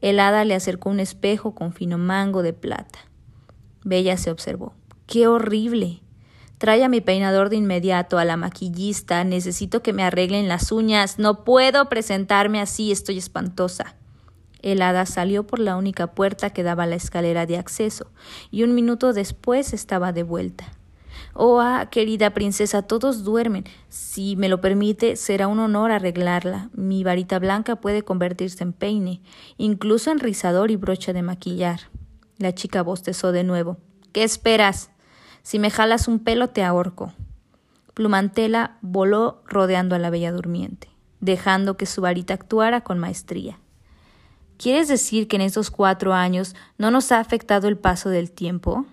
El 0.00 0.20
hada 0.20 0.44
le 0.44 0.54
acercó 0.54 0.90
un 0.90 1.00
espejo 1.00 1.54
con 1.54 1.72
fino 1.72 1.98
mango 1.98 2.42
de 2.42 2.52
plata. 2.52 3.00
Bella 3.82 4.16
se 4.16 4.30
observó. 4.30 4.74
¡Qué 5.06 5.26
horrible! 5.26 6.03
Trae 6.58 6.84
a 6.84 6.88
mi 6.88 7.00
peinador 7.00 7.50
de 7.50 7.56
inmediato, 7.56 8.18
a 8.18 8.24
la 8.24 8.36
maquillista. 8.36 9.24
Necesito 9.24 9.82
que 9.82 9.92
me 9.92 10.02
arreglen 10.02 10.48
las 10.48 10.72
uñas. 10.72 11.18
No 11.18 11.44
puedo 11.44 11.88
presentarme 11.88 12.60
así. 12.60 12.92
Estoy 12.92 13.18
espantosa. 13.18 13.96
El 14.64 14.80
hada 14.80 15.04
salió 15.04 15.46
por 15.46 15.58
la 15.58 15.76
única 15.76 16.06
puerta 16.06 16.48
que 16.48 16.62
daba 16.62 16.84
a 16.84 16.86
la 16.86 16.96
escalera 16.96 17.44
de 17.44 17.58
acceso, 17.58 18.06
y 18.50 18.62
un 18.62 18.74
minuto 18.74 19.12
después 19.12 19.74
estaba 19.74 20.12
de 20.12 20.22
vuelta. 20.22 20.72
Oh, 21.34 21.60
ah, 21.60 21.88
querida 21.90 22.30
princesa, 22.30 22.80
todos 22.80 23.24
duermen. 23.24 23.64
Si 23.90 24.36
me 24.36 24.48
lo 24.48 24.62
permite, 24.62 25.16
será 25.16 25.48
un 25.48 25.58
honor 25.58 25.90
arreglarla. 25.90 26.70
Mi 26.72 27.04
varita 27.04 27.38
blanca 27.38 27.76
puede 27.76 28.04
convertirse 28.04 28.64
en 28.64 28.72
peine, 28.72 29.20
incluso 29.58 30.10
en 30.10 30.18
rizador 30.18 30.70
y 30.70 30.76
brocha 30.76 31.12
de 31.12 31.20
maquillar. 31.20 31.80
La 32.38 32.54
chica 32.54 32.82
bostezó 32.82 33.32
de 33.32 33.44
nuevo. 33.44 33.76
¿Qué 34.12 34.22
esperas? 34.22 34.90
Si 35.44 35.58
me 35.58 35.70
jalas 35.70 36.08
un 36.08 36.20
pelo, 36.20 36.48
te 36.48 36.64
ahorco. 36.64 37.12
Plumantela 37.92 38.78
voló 38.80 39.42
rodeando 39.46 39.94
a 39.94 39.98
la 39.98 40.08
bella 40.08 40.32
durmiente, 40.32 40.88
dejando 41.20 41.76
que 41.76 41.84
su 41.84 42.00
varita 42.00 42.32
actuara 42.32 42.80
con 42.80 42.98
maestría. 42.98 43.58
¿Quieres 44.56 44.88
decir 44.88 45.28
que 45.28 45.36
en 45.36 45.42
estos 45.42 45.70
cuatro 45.70 46.14
años 46.14 46.56
no 46.78 46.90
nos 46.90 47.12
ha 47.12 47.20
afectado 47.20 47.68
el 47.68 47.76
paso 47.76 48.08
del 48.08 48.32
tiempo? 48.32 48.86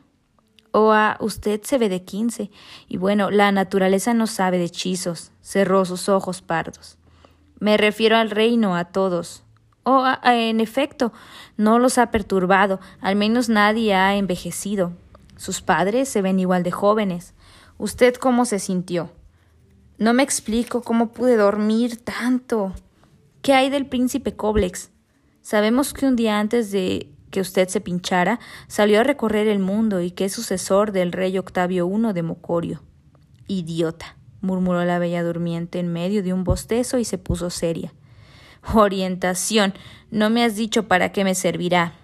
O 0.71 0.91
a 0.91 1.15
usted 1.21 1.61
se 1.63 1.77
ve 1.77 1.87
de 1.87 2.03
quince. 2.03 2.51
Y 2.89 2.97
bueno, 2.97 3.31
la 3.31 3.53
naturaleza 3.53 4.13
no 4.13 4.27
sabe 4.27 4.57
de 4.57 4.65
hechizos. 4.65 5.31
Cerró 5.41 5.85
sus 5.85 6.09
ojos 6.09 6.41
pardos. 6.41 6.97
Me 7.59 7.77
refiero 7.77 8.17
al 8.17 8.29
reino, 8.29 8.75
a 8.75 8.85
todos. 8.85 9.43
Oh, 9.83 10.05
en 10.25 10.59
efecto, 10.59 11.13
no 11.55 11.79
los 11.79 11.97
ha 11.97 12.11
perturbado, 12.11 12.81
al 12.99 13.15
menos 13.15 13.47
nadie 13.47 13.95
ha 13.95 14.15
envejecido. 14.15 14.91
Sus 15.41 15.63
padres 15.63 16.07
se 16.07 16.21
ven 16.21 16.37
igual 16.37 16.61
de 16.61 16.69
jóvenes. 16.69 17.33
¿Usted 17.79 18.13
cómo 18.13 18.45
se 18.45 18.59
sintió? 18.59 19.09
No 19.97 20.13
me 20.13 20.21
explico 20.21 20.83
cómo 20.83 21.11
pude 21.11 21.35
dormir 21.35 21.97
tanto. 21.97 22.75
¿Qué 23.41 23.55
hay 23.55 23.71
del 23.71 23.87
príncipe 23.87 24.35
Coblex? 24.35 24.91
Sabemos 25.41 25.93
que 25.93 26.05
un 26.05 26.15
día 26.15 26.39
antes 26.39 26.69
de 26.69 27.11
que 27.31 27.41
usted 27.41 27.69
se 27.69 27.81
pinchara, 27.81 28.39
salió 28.67 28.99
a 28.99 29.03
recorrer 29.03 29.47
el 29.47 29.57
mundo 29.57 29.99
y 29.99 30.11
que 30.11 30.25
es 30.25 30.31
sucesor 30.31 30.91
del 30.91 31.11
rey 31.11 31.35
Octavio 31.39 31.89
I 31.89 32.13
de 32.13 32.21
Mocorio. 32.21 32.83
Idiota, 33.47 34.17
murmuró 34.41 34.85
la 34.85 34.99
bella 34.99 35.23
durmiente 35.23 35.79
en 35.79 35.91
medio 35.91 36.21
de 36.21 36.33
un 36.33 36.43
bostezo 36.43 36.99
y 36.99 37.03
se 37.03 37.17
puso 37.17 37.49
seria. 37.49 37.95
Orientación. 38.75 39.73
No 40.11 40.29
me 40.29 40.43
has 40.43 40.55
dicho 40.55 40.87
para 40.87 41.11
qué 41.11 41.23
me 41.23 41.33
servirá. 41.33 41.95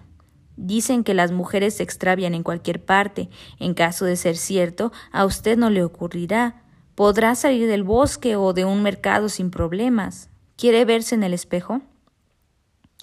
Dicen 0.60 1.04
que 1.04 1.14
las 1.14 1.32
mujeres 1.32 1.76
se 1.76 1.82
extravian 1.82 2.34
en 2.34 2.42
cualquier 2.42 2.84
parte. 2.84 3.30
En 3.58 3.74
caso 3.74 4.04
de 4.04 4.16
ser 4.16 4.36
cierto, 4.36 4.92
a 5.12 5.24
usted 5.24 5.56
no 5.56 5.70
le 5.70 5.84
ocurrirá. 5.84 6.62
Podrá 6.94 7.34
salir 7.34 7.68
del 7.68 7.84
bosque 7.84 8.36
o 8.36 8.52
de 8.52 8.64
un 8.64 8.82
mercado 8.82 9.28
sin 9.28 9.50
problemas. 9.50 10.28
¿Quiere 10.56 10.84
verse 10.84 11.14
en 11.14 11.22
el 11.22 11.32
espejo? 11.32 11.80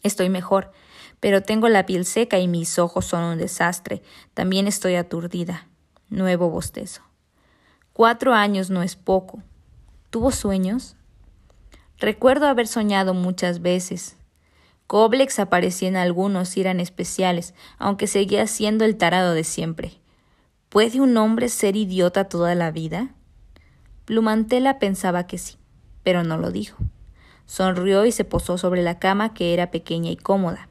Estoy 0.04 0.30
mejor 0.30 0.72
pero 1.26 1.42
tengo 1.42 1.70
la 1.70 1.88
piel 1.88 2.06
seca 2.06 2.38
y 2.38 2.48
mis 2.48 2.78
ojos 2.78 3.06
son 3.06 3.24
un 3.24 3.38
desastre. 3.40 4.04
También 4.36 4.68
estoy 4.68 4.94
aturdida. 4.94 5.68
Nuevo 6.10 6.52
bostezo. 6.52 7.02
Cuatro 7.94 8.34
años 8.36 8.70
no 8.70 8.84
es 8.84 8.96
poco. 8.96 9.42
¿Tuvo 10.12 10.30
sueños? 10.30 10.96
Recuerdo 11.98 12.48
haber 12.48 12.68
soñado 12.68 13.16
muchas 13.16 13.62
veces. 13.64 14.18
Coblex 14.88 15.40
aparecía 15.40 15.88
en 15.88 15.98
algunos 15.98 16.56
y 16.58 16.62
eran 16.62 16.80
especiales, 16.80 17.54
aunque 17.78 18.08
seguía 18.08 18.46
siendo 18.48 18.86
el 18.86 18.98
tarado 18.98 19.34
de 19.34 19.44
siempre. 19.44 19.94
¿Puede 20.70 21.02
un 21.02 21.18
hombre 21.18 21.50
ser 21.50 21.76
idiota 21.76 22.30
toda 22.30 22.54
la 22.54 22.72
vida? 22.72 23.16
Plumantela 24.06 24.78
pensaba 24.78 25.26
que 25.26 25.38
sí, 25.38 25.56
pero 26.04 26.24
no 26.24 26.38
lo 26.38 26.52
dijo. 26.52 26.78
Sonrió 27.46 28.06
y 28.06 28.12
se 28.12 28.26
posó 28.26 28.58
sobre 28.58 28.84
la 28.84 29.00
cama 29.00 29.34
que 29.34 29.54
era 29.54 29.72
pequeña 29.72 30.12
y 30.12 30.18
cómoda. 30.18 30.68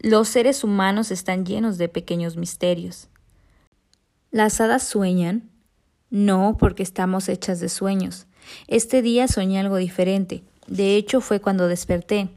Los 0.00 0.28
seres 0.28 0.62
humanos 0.62 1.10
están 1.10 1.46
llenos 1.46 1.78
de 1.78 1.88
pequeños 1.88 2.36
misterios. 2.36 3.08
¿Las 4.30 4.60
hadas 4.60 4.82
sueñan? 4.82 5.50
No, 6.10 6.56
porque 6.58 6.82
estamos 6.82 7.28
hechas 7.28 7.58
de 7.60 7.68
sueños. 7.68 8.26
Este 8.68 9.02
día 9.02 9.26
soñé 9.28 9.58
algo 9.58 9.76
diferente. 9.76 10.44
De 10.66 10.96
hecho, 10.96 11.20
fue 11.20 11.40
cuando 11.40 11.68
desperté. 11.68 12.28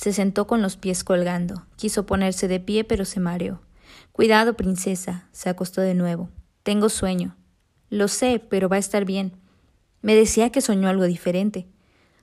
Se 0.00 0.14
sentó 0.14 0.46
con 0.46 0.62
los 0.62 0.78
pies 0.78 1.04
colgando. 1.04 1.66
Quiso 1.76 2.06
ponerse 2.06 2.48
de 2.48 2.58
pie, 2.58 2.84
pero 2.84 3.04
se 3.04 3.20
mareó. 3.20 3.60
Cuidado, 4.12 4.54
princesa. 4.54 5.28
Se 5.30 5.50
acostó 5.50 5.82
de 5.82 5.92
nuevo. 5.92 6.30
Tengo 6.62 6.88
sueño. 6.88 7.36
Lo 7.90 8.08
sé, 8.08 8.42
pero 8.48 8.70
va 8.70 8.76
a 8.76 8.78
estar 8.78 9.04
bien. 9.04 9.36
Me 10.00 10.14
decía 10.14 10.48
que 10.48 10.62
soñó 10.62 10.88
algo 10.88 11.04
diferente. 11.04 11.66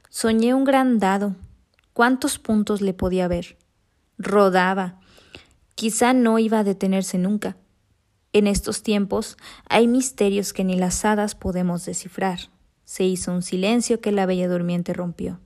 Soñé 0.09 0.55
un 0.55 0.63
gran 0.63 0.97
dado. 0.97 1.35
¿Cuántos 1.93 2.39
puntos 2.39 2.81
le 2.81 2.95
podía 2.95 3.27
ver? 3.27 3.59
rodaba. 4.17 4.99
Quizá 5.75 6.13
no 6.13 6.39
iba 6.39 6.57
a 6.57 6.63
detenerse 6.63 7.19
nunca. 7.19 7.57
En 8.33 8.47
estos 8.47 8.81
tiempos 8.81 9.37
hay 9.69 9.87
misterios 9.87 10.51
que 10.51 10.63
ni 10.63 10.77
las 10.77 11.05
hadas 11.05 11.35
podemos 11.35 11.85
descifrar. 11.85 12.39
Se 12.85 13.03
hizo 13.03 13.31
un 13.31 13.43
silencio 13.43 14.01
que 14.01 14.11
la 14.11 14.25
bella 14.25 14.47
durmiente 14.49 14.93
rompió. 14.93 15.39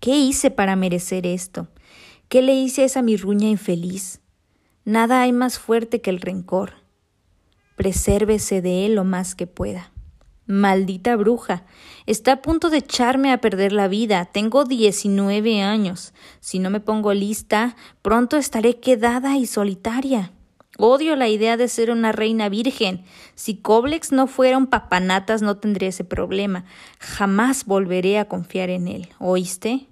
¿Qué 0.00 0.16
hice 0.16 0.50
para 0.50 0.76
merecer 0.76 1.26
esto? 1.26 1.68
¿Qué 2.28 2.42
le 2.42 2.54
hice 2.54 2.82
a 2.82 2.84
esa 2.84 3.02
mirruña 3.02 3.48
infeliz? 3.48 4.20
Nada 4.84 5.22
hay 5.22 5.32
más 5.32 5.58
fuerte 5.58 6.00
que 6.00 6.10
el 6.10 6.20
rencor. 6.20 6.74
Presérvese 7.76 8.62
de 8.62 8.86
él 8.86 8.94
lo 8.94 9.04
más 9.04 9.34
que 9.34 9.46
pueda. 9.46 9.92
Maldita 10.46 11.16
bruja. 11.16 11.64
Está 12.06 12.32
a 12.32 12.42
punto 12.42 12.70
de 12.70 12.78
echarme 12.78 13.32
a 13.32 13.40
perder 13.40 13.72
la 13.72 13.88
vida. 13.88 14.24
Tengo 14.26 14.64
diecinueve 14.64 15.62
años. 15.62 16.14
Si 16.40 16.58
no 16.58 16.70
me 16.70 16.80
pongo 16.80 17.12
lista, 17.12 17.76
pronto 18.00 18.36
estaré 18.36 18.80
quedada 18.80 19.36
y 19.36 19.46
solitaria. 19.46 20.32
Odio 20.80 21.16
la 21.16 21.26
idea 21.26 21.56
de 21.56 21.66
ser 21.66 21.90
una 21.90 22.12
reina 22.12 22.48
virgen. 22.48 23.02
Si 23.34 23.56
Coblex 23.56 24.12
no 24.12 24.28
fuera 24.28 24.56
un 24.56 24.68
papanatas 24.68 25.42
no 25.42 25.56
tendría 25.56 25.88
ese 25.88 26.04
problema. 26.04 26.64
Jamás 27.00 27.64
volveré 27.64 28.16
a 28.20 28.28
confiar 28.28 28.70
en 28.70 28.86
él. 28.86 29.08
¿Oíste? 29.18 29.88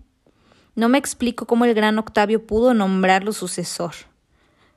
No 0.76 0.88
me 0.88 0.99
explico 0.99 1.45
cómo 1.45 1.64
el 1.64 1.75
gran 1.75 1.99
Octavio 1.99 2.47
pudo 2.47 2.73
nombrarlo 2.73 3.33
sucesor. 3.33 3.95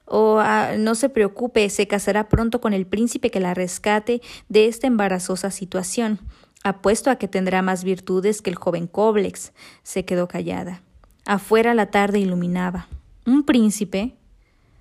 Oh, 0.06 0.39
ah, 0.39 0.72
no 0.80 0.96
se 0.96 1.10
preocupe, 1.10 1.70
se 1.70 1.88
casará 1.88 2.28
pronto 2.28 2.60
con 2.60 2.74
el 2.74 2.88
príncipe 2.88 3.30
que 3.30 3.39
la 3.39 3.54
rescate 3.54 4.24
de 4.48 4.66
esta 4.66 4.88
embarazosa 4.88 5.51
situación. 5.51 6.20
Apuesto 6.63 7.12
a 7.12 7.18
que 7.18 7.28
tendrá 7.28 7.62
más 7.62 7.84
virtudes 7.84 8.42
que 8.42 8.50
el 8.50 8.56
joven 8.56 8.88
Coblex. 8.88 9.54
Se 9.84 10.06
quedó 10.06 10.28
callada. 10.28 10.82
Afuera 11.28 11.75
la 11.75 11.92
tarde 11.92 12.18
iluminaba. 12.18 12.88
¿Un 13.28 13.44
príncipe? 13.44 14.16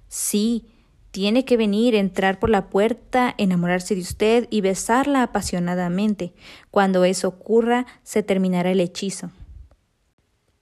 Sí, 0.09 0.65
tiene 1.11 1.45
que 1.45 1.57
venir, 1.57 1.95
entrar 1.95 2.39
por 2.39 2.51
la 2.51 2.69
puerta, 2.69 3.35
enamorarse 3.39 3.95
de 3.95 4.03
usted 4.03 4.47
y 4.51 4.61
besarla 4.61 5.23
apasionadamente. 5.23 6.35
Cuando 6.71 7.05
eso 7.05 7.29
ocurra, 7.29 7.87
se 8.03 8.23
terminará 8.23 8.71
el 8.71 8.81
hechizo. 8.81 9.31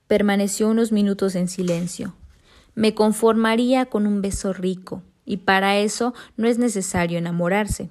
Permaneció 0.07 0.69
unos 0.69 0.91
minutos 0.91 1.35
en 1.35 1.49
silencio. 1.49 2.15
Me 2.75 2.93
conformaría 2.93 3.87
con 3.87 4.07
un 4.07 4.21
beso 4.21 4.53
rico, 4.53 5.03
y 5.25 5.37
para 5.37 5.77
eso 5.77 6.13
no 6.37 6.47
es 6.47 6.57
necesario 6.57 7.17
enamorarse. 7.17 7.89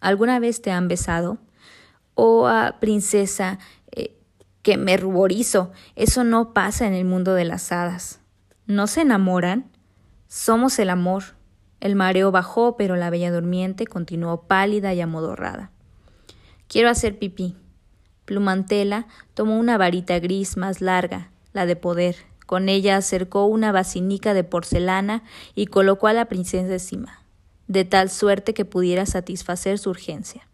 ¿Alguna 0.00 0.40
vez 0.40 0.60
te 0.60 0.72
han 0.72 0.88
besado? 0.88 1.38
Oh, 2.14 2.46
ah, 2.48 2.78
princesa, 2.80 3.60
eh, 3.92 4.16
que 4.62 4.76
me 4.76 4.96
ruborizo. 4.96 5.70
Eso 5.94 6.24
no 6.24 6.52
pasa 6.52 6.88
en 6.88 6.94
el 6.94 7.04
mundo 7.04 7.34
de 7.34 7.44
las 7.44 7.70
hadas. 7.70 8.20
¿No 8.66 8.88
se 8.88 9.02
enamoran? 9.02 9.70
Somos 10.26 10.78
el 10.80 10.90
amor. 10.90 11.36
El 11.82 11.96
mareo 11.96 12.30
bajó, 12.30 12.76
pero 12.76 12.94
la 12.94 13.10
bella 13.10 13.32
durmiente 13.32 13.88
continuó 13.88 14.42
pálida 14.42 14.94
y 14.94 15.00
amodorrada. 15.00 15.72
Quiero 16.68 16.88
hacer 16.88 17.18
pipí. 17.18 17.56
Plumantela 18.24 19.08
tomó 19.34 19.58
una 19.58 19.78
varita 19.78 20.20
gris 20.20 20.56
más 20.56 20.80
larga, 20.80 21.32
la 21.52 21.66
de 21.66 21.74
poder. 21.74 22.14
Con 22.46 22.68
ella 22.68 22.98
acercó 22.98 23.46
una 23.46 23.72
basinica 23.72 24.32
de 24.32 24.44
porcelana 24.44 25.24
y 25.56 25.66
colocó 25.66 26.06
a 26.06 26.12
la 26.12 26.26
princesa 26.26 26.72
encima, 26.72 27.24
de 27.66 27.84
tal 27.84 28.10
suerte 28.10 28.54
que 28.54 28.64
pudiera 28.64 29.04
satisfacer 29.04 29.76
su 29.80 29.90
urgencia. 29.90 30.46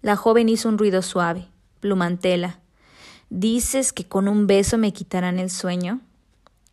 La 0.00 0.16
joven 0.16 0.48
hizo 0.48 0.70
un 0.70 0.78
ruido 0.78 1.02
suave. 1.02 1.48
Plumantela. 1.80 2.60
¿Dices 3.28 3.92
que 3.92 4.08
con 4.08 4.26
un 4.26 4.46
beso 4.46 4.78
me 4.78 4.94
quitarán 4.94 5.38
el 5.38 5.50
sueño? 5.50 6.00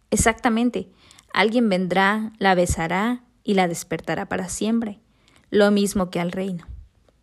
Exactamente. 0.09 0.87
Alguien 1.33 1.67
vendrá, 1.67 2.31
la 2.39 2.55
besará 2.55 3.22
y 3.43 3.53
la 3.55 3.67
despertará 3.67 4.27
para 4.27 4.49
siempre, 4.49 4.99
lo 5.49 5.69
mismo 5.71 6.09
que 6.09 6.19
al 6.19 6.31
reino. 6.31 6.65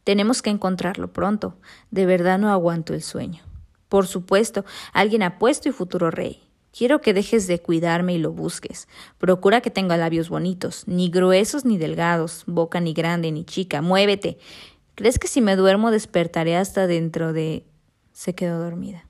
Tenemos 0.05 0.43
que 0.43 0.51
encontrarlo 0.51 1.13
pronto. 1.13 1.57
De 1.91 2.07
verdad 2.07 2.39
no 2.39 2.51
aguanto 2.51 2.95
el 2.95 3.03
sueño. 3.03 3.43
Por 3.89 4.07
supuesto, 4.07 4.65
alguien 4.93 5.23
apuesto 5.23 5.69
y 5.69 5.73
futuro 5.73 6.11
rey. 6.11 6.43
Quiero 6.77 7.01
que 7.01 7.13
dejes 7.13 7.47
de 7.47 7.61
cuidarme 7.61 8.15
y 8.15 8.19
lo 8.19 8.33
busques. 8.33 8.89
Procura 9.19 9.61
que 9.61 9.71
tenga 9.71 9.97
labios 9.97 10.29
bonitos, 10.29 10.87
ni 10.87 11.11
gruesos 11.11 11.65
ni 11.65 11.79
delgados, 11.79 12.45
boca 12.47 12.81
ni 12.81 12.93
grande 12.93 13.33
ni 13.33 13.45
chica. 13.45 13.83
Muévete. 13.83 14.39
¿Crees 14.95 15.19
que 15.19 15.29
si 15.29 15.41
me 15.41 15.57
duermo 15.57 15.91
despertaré 15.91 16.57
hasta 16.57 16.87
dentro 16.87 17.33
de... 17.33 17.67
se 18.13 18.35
quedó 18.35 18.61
dormida. 18.61 19.07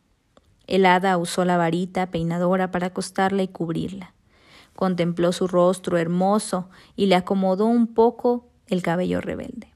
El 0.67 0.87
hada 0.87 1.19
usó 1.19 1.45
la 1.45 1.57
varita 1.57 2.11
peinadora 2.11 2.71
para 2.71 2.89
acostarla 2.89 3.43
y 3.43 3.49
cubrirla 3.49 4.15
contempló 4.81 5.31
su 5.33 5.47
rostro 5.47 5.99
hermoso 5.99 6.71
y 6.97 7.05
le 7.05 7.15
acomodó 7.15 7.67
un 7.67 7.87
poco 7.87 8.49
el 8.67 8.81
cabello 8.81 9.21
rebelde. 9.21 9.69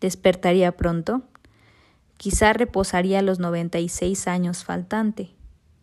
¿Despertaría 0.00 0.76
pronto? 0.76 1.22
Quizá 2.16 2.52
reposaría 2.52 3.22
los 3.22 3.38
noventa 3.38 3.78
y 3.78 3.88
seis 3.88 4.26
años 4.26 4.64
faltante. 4.64 5.30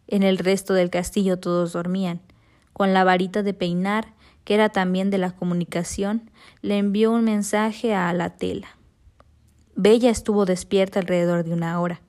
En 0.07 0.21
el 0.21 0.37
resto 0.37 0.73
del 0.73 0.89
castillo 0.89 1.39
todos 1.39 1.71
dormían. 1.71 2.19
Con 2.73 2.93
la 2.93 3.05
varita 3.05 3.41
de 3.41 3.53
peinar, 3.53 4.13
que 4.43 4.55
era 4.55 4.67
también 4.67 5.09
de 5.11 5.17
la 5.17 5.31
comunicación, 5.31 6.29
le 6.61 6.77
envió 6.77 7.13
un 7.13 7.23
mensaje 7.23 7.95
a 7.95 8.11
la 8.11 8.31
tela. 8.31 8.67
Bella 9.77 10.09
estuvo 10.09 10.43
despierta 10.43 10.99
alrededor 10.99 11.45
de 11.45 11.53
una 11.53 11.79
hora. 11.79 12.01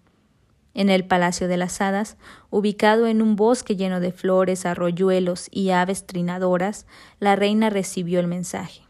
En 0.77 0.91
el 0.91 1.07
Palacio 1.07 1.49
de 1.49 1.57
las 1.57 1.81
Hadas, 1.81 2.19
ubicado 2.51 3.07
en 3.07 3.23
un 3.23 3.35
bosque 3.35 3.77
lleno 3.77 3.99
de 3.99 4.13
flores, 4.13 4.67
arroyuelos 4.67 5.49
y 5.51 5.71
aves 5.71 6.05
trinadoras, 6.05 6.85
la 7.19 7.35
reina 7.35 7.71
recibió 7.71 8.21
el 8.21 8.27
mensaje. 8.27 8.83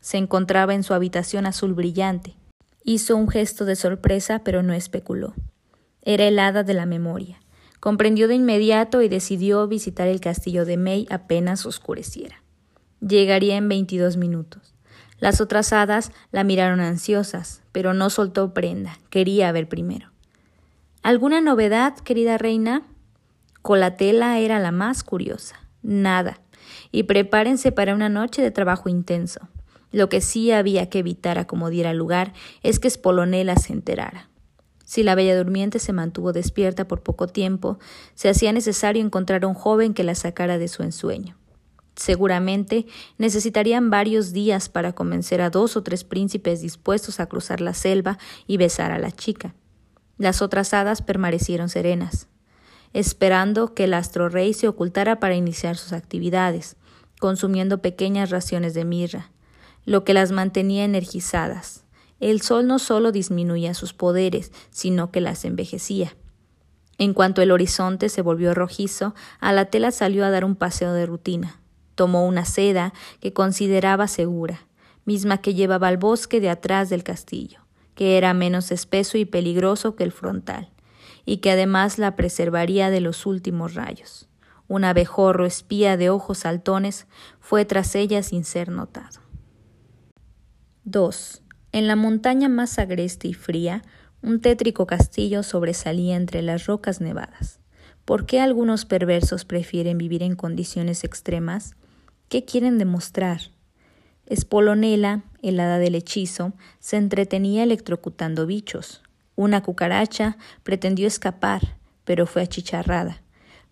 Se 0.00 0.16
encontraba 0.16 0.74
en 0.74 0.82
su 0.82 0.92
habitación 0.92 1.46
azul 1.46 1.72
brillante. 1.72 2.34
Hizo 2.82 3.14
un 3.14 3.28
gesto 3.28 3.64
de 3.64 3.76
sorpresa, 3.76 4.40
pero 4.42 4.64
no 4.64 4.72
especuló. 4.72 5.34
Era 6.02 6.24
el 6.24 6.36
hada 6.40 6.64
de 6.64 6.74
la 6.74 6.84
memoria. 6.84 7.38
Comprendió 7.78 8.26
de 8.26 8.34
inmediato 8.34 9.00
y 9.00 9.08
decidió 9.08 9.68
visitar 9.68 10.08
el 10.08 10.20
castillo 10.20 10.64
de 10.64 10.78
May 10.78 11.06
apenas 11.10 11.64
oscureciera. 11.64 12.42
Llegaría 13.00 13.56
en 13.56 13.68
veintidós 13.68 14.16
minutos. 14.16 14.74
Las 15.20 15.40
otras 15.40 15.72
hadas 15.72 16.10
la 16.32 16.42
miraron 16.42 16.80
ansiosas, 16.80 17.62
pero 17.70 17.94
no 17.94 18.10
soltó 18.10 18.52
prenda, 18.52 18.98
quería 19.10 19.52
ver 19.52 19.68
primero. 19.68 20.10
¿Alguna 21.02 21.40
novedad, 21.40 21.96
querida 21.96 22.36
reina? 22.36 22.82
Colatela 23.62 24.38
era 24.38 24.58
la 24.58 24.70
más 24.70 25.02
curiosa. 25.02 25.56
Nada. 25.82 26.40
Y 26.92 27.04
prepárense 27.04 27.72
para 27.72 27.94
una 27.94 28.10
noche 28.10 28.42
de 28.42 28.50
trabajo 28.50 28.90
intenso. 28.90 29.48
Lo 29.92 30.10
que 30.10 30.20
sí 30.20 30.52
había 30.52 30.90
que 30.90 30.98
evitar 30.98 31.38
a 31.38 31.46
como 31.46 31.70
diera 31.70 31.94
lugar 31.94 32.34
es 32.62 32.78
que 32.78 32.90
Spolonela 32.90 33.56
se 33.56 33.72
enterara. 33.72 34.28
Si 34.84 35.02
la 35.02 35.14
bella 35.14 35.38
durmiente 35.38 35.78
se 35.78 35.94
mantuvo 35.94 36.34
despierta 36.34 36.86
por 36.86 37.02
poco 37.02 37.28
tiempo, 37.28 37.78
se 38.14 38.28
hacía 38.28 38.52
necesario 38.52 39.02
encontrar 39.02 39.44
a 39.44 39.46
un 39.46 39.54
joven 39.54 39.94
que 39.94 40.04
la 40.04 40.14
sacara 40.14 40.58
de 40.58 40.68
su 40.68 40.82
ensueño. 40.82 41.34
Seguramente 41.96 42.86
necesitarían 43.16 43.88
varios 43.88 44.32
días 44.32 44.68
para 44.68 44.92
convencer 44.92 45.40
a 45.40 45.48
dos 45.48 45.76
o 45.76 45.82
tres 45.82 46.04
príncipes 46.04 46.60
dispuestos 46.60 47.20
a 47.20 47.26
cruzar 47.26 47.62
la 47.62 47.72
selva 47.72 48.18
y 48.46 48.58
besar 48.58 48.92
a 48.92 48.98
la 48.98 49.10
chica. 49.12 49.54
Las 50.20 50.42
otras 50.42 50.74
hadas 50.74 51.00
permanecieron 51.00 51.70
serenas, 51.70 52.28
esperando 52.92 53.72
que 53.72 53.84
el 53.84 53.94
astro 53.94 54.28
rey 54.28 54.52
se 54.52 54.68
ocultara 54.68 55.18
para 55.18 55.34
iniciar 55.34 55.78
sus 55.78 55.94
actividades, 55.94 56.76
consumiendo 57.18 57.80
pequeñas 57.80 58.28
raciones 58.28 58.74
de 58.74 58.84
mirra, 58.84 59.30
lo 59.86 60.04
que 60.04 60.12
las 60.12 60.30
mantenía 60.30 60.84
energizadas. 60.84 61.84
El 62.20 62.42
sol 62.42 62.66
no 62.66 62.78
solo 62.78 63.12
disminuía 63.12 63.72
sus 63.72 63.94
poderes, 63.94 64.52
sino 64.68 65.10
que 65.10 65.22
las 65.22 65.46
envejecía. 65.46 66.14
En 66.98 67.14
cuanto 67.14 67.40
el 67.40 67.50
horizonte 67.50 68.10
se 68.10 68.20
volvió 68.20 68.52
rojizo, 68.52 69.14
a 69.40 69.54
la 69.54 69.70
tela 69.70 69.90
salió 69.90 70.26
a 70.26 70.30
dar 70.30 70.44
un 70.44 70.54
paseo 70.54 70.92
de 70.92 71.06
rutina. 71.06 71.62
Tomó 71.94 72.26
una 72.26 72.44
seda 72.44 72.92
que 73.20 73.32
consideraba 73.32 74.06
segura, 74.06 74.66
misma 75.06 75.38
que 75.38 75.54
llevaba 75.54 75.88
al 75.88 75.96
bosque 75.96 76.42
de 76.42 76.50
atrás 76.50 76.90
del 76.90 77.04
castillo 77.04 77.60
que 78.00 78.16
era 78.16 78.32
menos 78.32 78.72
espeso 78.72 79.18
y 79.18 79.26
peligroso 79.26 79.94
que 79.94 80.04
el 80.04 80.10
frontal, 80.10 80.70
y 81.26 81.36
que 81.42 81.50
además 81.50 81.98
la 81.98 82.16
preservaría 82.16 82.88
de 82.88 83.02
los 83.02 83.26
últimos 83.26 83.74
rayos. 83.74 84.26
Un 84.68 84.84
abejorro 84.84 85.44
espía 85.44 85.98
de 85.98 86.08
ojos 86.08 86.38
saltones 86.38 87.06
fue 87.40 87.66
tras 87.66 87.94
ella 87.94 88.22
sin 88.22 88.44
ser 88.44 88.70
notado. 88.70 89.20
2. 90.84 91.42
En 91.72 91.88
la 91.88 91.94
montaña 91.94 92.48
más 92.48 92.78
agreste 92.78 93.28
y 93.28 93.34
fría, 93.34 93.82
un 94.22 94.40
tétrico 94.40 94.86
castillo 94.86 95.42
sobresalía 95.42 96.16
entre 96.16 96.40
las 96.40 96.64
rocas 96.64 97.02
nevadas. 97.02 97.60
¿Por 98.06 98.24
qué 98.24 98.40
algunos 98.40 98.86
perversos 98.86 99.44
prefieren 99.44 99.98
vivir 99.98 100.22
en 100.22 100.36
condiciones 100.36 101.04
extremas? 101.04 101.76
¿Qué 102.30 102.46
quieren 102.46 102.78
demostrar? 102.78 103.50
Espolonela, 104.30 105.24
el 105.42 105.58
hada 105.58 105.78
del 105.78 105.96
hechizo, 105.96 106.52
se 106.78 106.96
entretenía 106.96 107.64
electrocutando 107.64 108.46
bichos. 108.46 109.02
Una 109.34 109.60
cucaracha 109.60 110.38
pretendió 110.62 111.08
escapar, 111.08 111.76
pero 112.04 112.26
fue 112.26 112.42
achicharrada, 112.42 113.22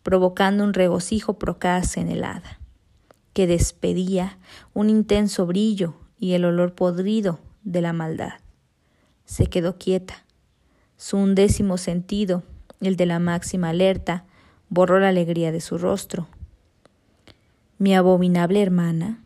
provocando 0.02 0.64
un 0.64 0.74
regocijo 0.74 1.38
procaz 1.38 1.96
en 1.96 2.08
el 2.08 2.24
hada, 2.24 2.58
que 3.34 3.46
despedía 3.46 4.38
un 4.74 4.90
intenso 4.90 5.46
brillo 5.46 5.94
y 6.18 6.32
el 6.32 6.44
olor 6.44 6.74
podrido 6.74 7.38
de 7.62 7.80
la 7.80 7.92
maldad. 7.92 8.40
Se 9.26 9.46
quedó 9.46 9.78
quieta. 9.78 10.24
Su 10.96 11.18
undécimo 11.18 11.76
sentido, 11.78 12.42
el 12.80 12.96
de 12.96 13.06
la 13.06 13.20
máxima 13.20 13.68
alerta, 13.68 14.24
borró 14.70 14.98
la 14.98 15.10
alegría 15.10 15.52
de 15.52 15.60
su 15.60 15.78
rostro. 15.78 16.26
Mi 17.78 17.94
abominable 17.94 18.60
hermana, 18.60 19.22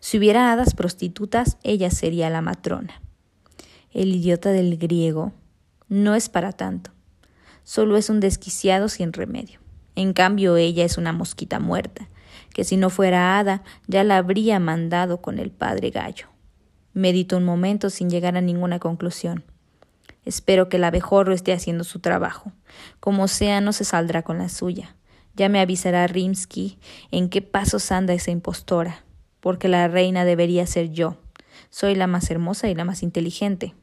si 0.00 0.18
hubiera 0.18 0.50
hadas 0.50 0.74
prostitutas, 0.74 1.58
ella 1.62 1.90
sería 1.90 2.30
la 2.30 2.40
matrona. 2.40 3.00
El 3.92 4.14
idiota 4.14 4.50
del 4.50 4.78
griego 4.78 5.32
no 5.88 6.14
es 6.14 6.28
para 6.28 6.52
tanto. 6.52 6.90
Solo 7.64 7.96
es 7.96 8.08
un 8.08 8.20
desquiciado 8.20 8.88
sin 8.88 9.12
remedio. 9.12 9.60
En 9.96 10.14
cambio, 10.14 10.56
ella 10.56 10.84
es 10.84 10.96
una 10.96 11.12
mosquita 11.12 11.60
muerta, 11.60 12.08
que 12.54 12.64
si 12.64 12.76
no 12.78 12.88
fuera 12.88 13.38
hada, 13.38 13.62
ya 13.86 14.02
la 14.02 14.16
habría 14.16 14.58
mandado 14.58 15.20
con 15.20 15.38
el 15.38 15.50
padre 15.50 15.90
gallo. 15.90 16.28
Meditó 16.94 17.36
un 17.36 17.44
momento 17.44 17.90
sin 17.90 18.08
llegar 18.08 18.36
a 18.36 18.40
ninguna 18.40 18.78
conclusión. 18.78 19.44
Espero 20.24 20.68
que 20.68 20.78
el 20.78 20.84
abejorro 20.84 21.34
esté 21.34 21.52
haciendo 21.52 21.84
su 21.84 22.00
trabajo. 22.00 22.52
Como 23.00 23.28
sea, 23.28 23.60
no 23.60 23.72
se 23.72 23.84
saldrá 23.84 24.22
con 24.22 24.38
la 24.38 24.48
suya. 24.48 24.96
Ya 25.34 25.48
me 25.48 25.60
avisará 25.60 26.06
Rimsky 26.06 26.78
en 27.10 27.28
qué 27.28 27.42
pasos 27.42 27.92
anda 27.92 28.14
esa 28.14 28.30
impostora. 28.30 29.04
Porque 29.40 29.68
la 29.68 29.88
reina 29.88 30.24
debería 30.24 30.66
ser 30.66 30.90
yo. 30.90 31.16
Soy 31.70 31.94
la 31.94 32.06
más 32.06 32.30
hermosa 32.30 32.68
y 32.68 32.74
la 32.74 32.84
más 32.84 33.02
inteligente. 33.02 33.74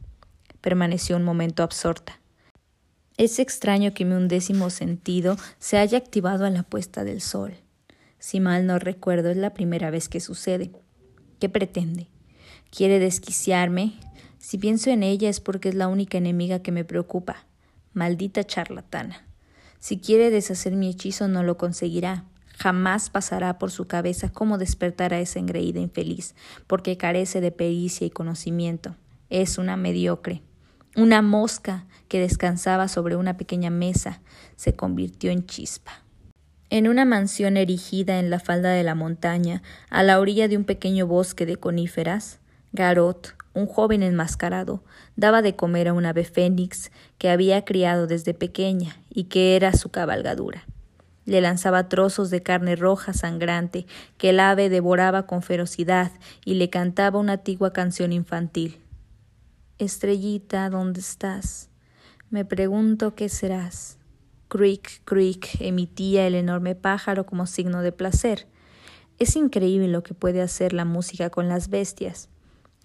Permaneció 0.61 1.15
un 1.15 1.23
momento 1.23 1.63
absorta. 1.63 2.19
Es 3.17 3.39
extraño 3.39 3.93
que 3.93 4.05
mi 4.05 4.13
undécimo 4.13 4.69
sentido 4.69 5.37
se 5.57 5.77
haya 5.77 5.97
activado 5.97 6.45
a 6.45 6.49
la 6.49 6.63
puesta 6.63 7.03
del 7.03 7.21
sol. 7.21 7.55
Si 8.19 8.39
mal 8.39 8.65
no 8.65 8.77
recuerdo, 8.77 9.29
es 9.29 9.37
la 9.37 9.53
primera 9.53 9.89
vez 9.89 10.09
que 10.09 10.19
sucede. 10.19 10.71
¿Qué 11.39 11.49
pretende? 11.49 12.07
¿Quiere 12.69 12.99
desquiciarme? 12.99 13.93
Si 14.37 14.57
pienso 14.57 14.89
en 14.89 15.03
ella 15.03 15.29
es 15.29 15.39
porque 15.39 15.69
es 15.69 15.75
la 15.75 15.87
única 15.87 16.17
enemiga 16.17 16.59
que 16.59 16.71
me 16.71 16.85
preocupa. 16.85 17.45
Maldita 17.93 18.43
charlatana. 18.43 19.25
Si 19.79 19.99
quiere 19.99 20.29
deshacer 20.29 20.75
mi 20.75 20.89
hechizo 20.89 21.27
no 21.27 21.43
lo 21.43 21.57
conseguirá. 21.57 22.25
Jamás 22.57 23.11
pasará 23.11 23.59
por 23.59 23.69
su 23.69 23.85
cabeza 23.85 24.29
cómo 24.29 24.57
despertar 24.57 25.13
a 25.13 25.19
esa 25.19 25.37
engreída 25.37 25.79
infeliz, 25.79 26.33
porque 26.65 26.97
carece 26.97 27.39
de 27.39 27.51
pericia 27.51 28.07
y 28.07 28.09
conocimiento. 28.09 28.95
Es 29.29 29.59
una 29.59 29.77
mediocre. 29.77 30.41
Una 30.95 31.21
mosca 31.21 31.85
que 32.07 32.19
descansaba 32.19 32.87
sobre 32.87 33.15
una 33.15 33.37
pequeña 33.37 33.69
mesa 33.69 34.21
se 34.55 34.75
convirtió 34.75 35.29
en 35.29 35.45
chispa. 35.45 36.01
En 36.71 36.87
una 36.87 37.05
mansión 37.05 37.57
erigida 37.57 38.17
en 38.17 38.31
la 38.31 38.39
falda 38.39 38.71
de 38.71 38.83
la 38.83 38.95
montaña, 38.95 39.61
a 39.91 40.01
la 40.01 40.19
orilla 40.19 40.47
de 40.47 40.57
un 40.57 40.63
pequeño 40.63 41.05
bosque 41.05 41.45
de 41.45 41.57
coníferas, 41.57 42.39
Garot, 42.73 43.35
un 43.53 43.67
joven 43.67 44.01
enmascarado, 44.01 44.83
daba 45.15 45.43
de 45.43 45.55
comer 45.55 45.89
a 45.89 45.93
un 45.93 46.07
ave 46.07 46.25
fénix 46.25 46.91
que 47.19 47.29
había 47.29 47.63
criado 47.65 48.07
desde 48.07 48.33
pequeña 48.33 48.97
y 49.09 49.25
que 49.25 49.55
era 49.55 49.73
su 49.73 49.89
cabalgadura. 49.89 50.65
Le 51.27 51.41
lanzaba 51.41 51.89
trozos 51.89 52.29
de 52.29 52.41
carne 52.41 52.77
roja 52.77 53.11
sangrante 53.11 53.85
que 54.17 54.29
el 54.29 54.39
ave 54.39 54.69
devoraba 54.69 55.27
con 55.27 55.43
ferocidad 55.43 56.13
y 56.45 56.53
le 56.53 56.69
cantaba 56.69 57.19
una 57.19 57.33
antigua 57.33 57.73
canción 57.73 58.13
infantil. 58.13 58.79
Estrellita, 59.77 60.69
¿dónde 60.69 61.01
estás? 61.01 61.69
Me 62.29 62.45
pregunto 62.45 63.13
qué 63.13 63.27
serás. 63.27 63.97
Creak, 64.47 65.01
creak, 65.03 65.59
emitía 65.59 66.25
el 66.25 66.33
enorme 66.33 66.75
pájaro 66.75 67.25
como 67.25 67.45
signo 67.45 67.81
de 67.81 67.91
placer. 67.91 68.47
Es 69.19 69.35
increíble 69.35 69.89
lo 69.89 70.03
que 70.03 70.13
puede 70.13 70.41
hacer 70.41 70.71
la 70.71 70.85
música 70.85 71.29
con 71.29 71.49
las 71.49 71.69
bestias. 71.69 72.29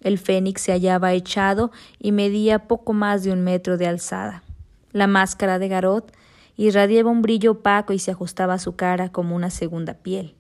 El 0.01 0.19
fénix 0.19 0.63
se 0.63 0.73
hallaba 0.73 1.13
echado 1.13 1.71
y 2.01 2.11
medía 2.11 2.67
poco 2.67 2.93
más 2.93 3.23
de 3.23 3.31
un 3.31 3.45
metro 3.45 3.79
de 3.79 3.87
alzada. 3.87 4.43
La 4.91 5.07
máscara 5.07 5.61
de 5.61 5.69
Garot 5.69 6.13
irradiaba 6.57 7.11
un 7.11 7.23
brillo 7.23 7.53
opaco 7.53 7.93
y 7.93 7.99
se 7.99 8.11
ajustaba 8.11 8.55
a 8.55 8.59
su 8.59 8.77
cara 8.77 9.11
como 9.11 9.37
una 9.37 9.51
segunda 9.51 9.95
piel, 9.95 10.37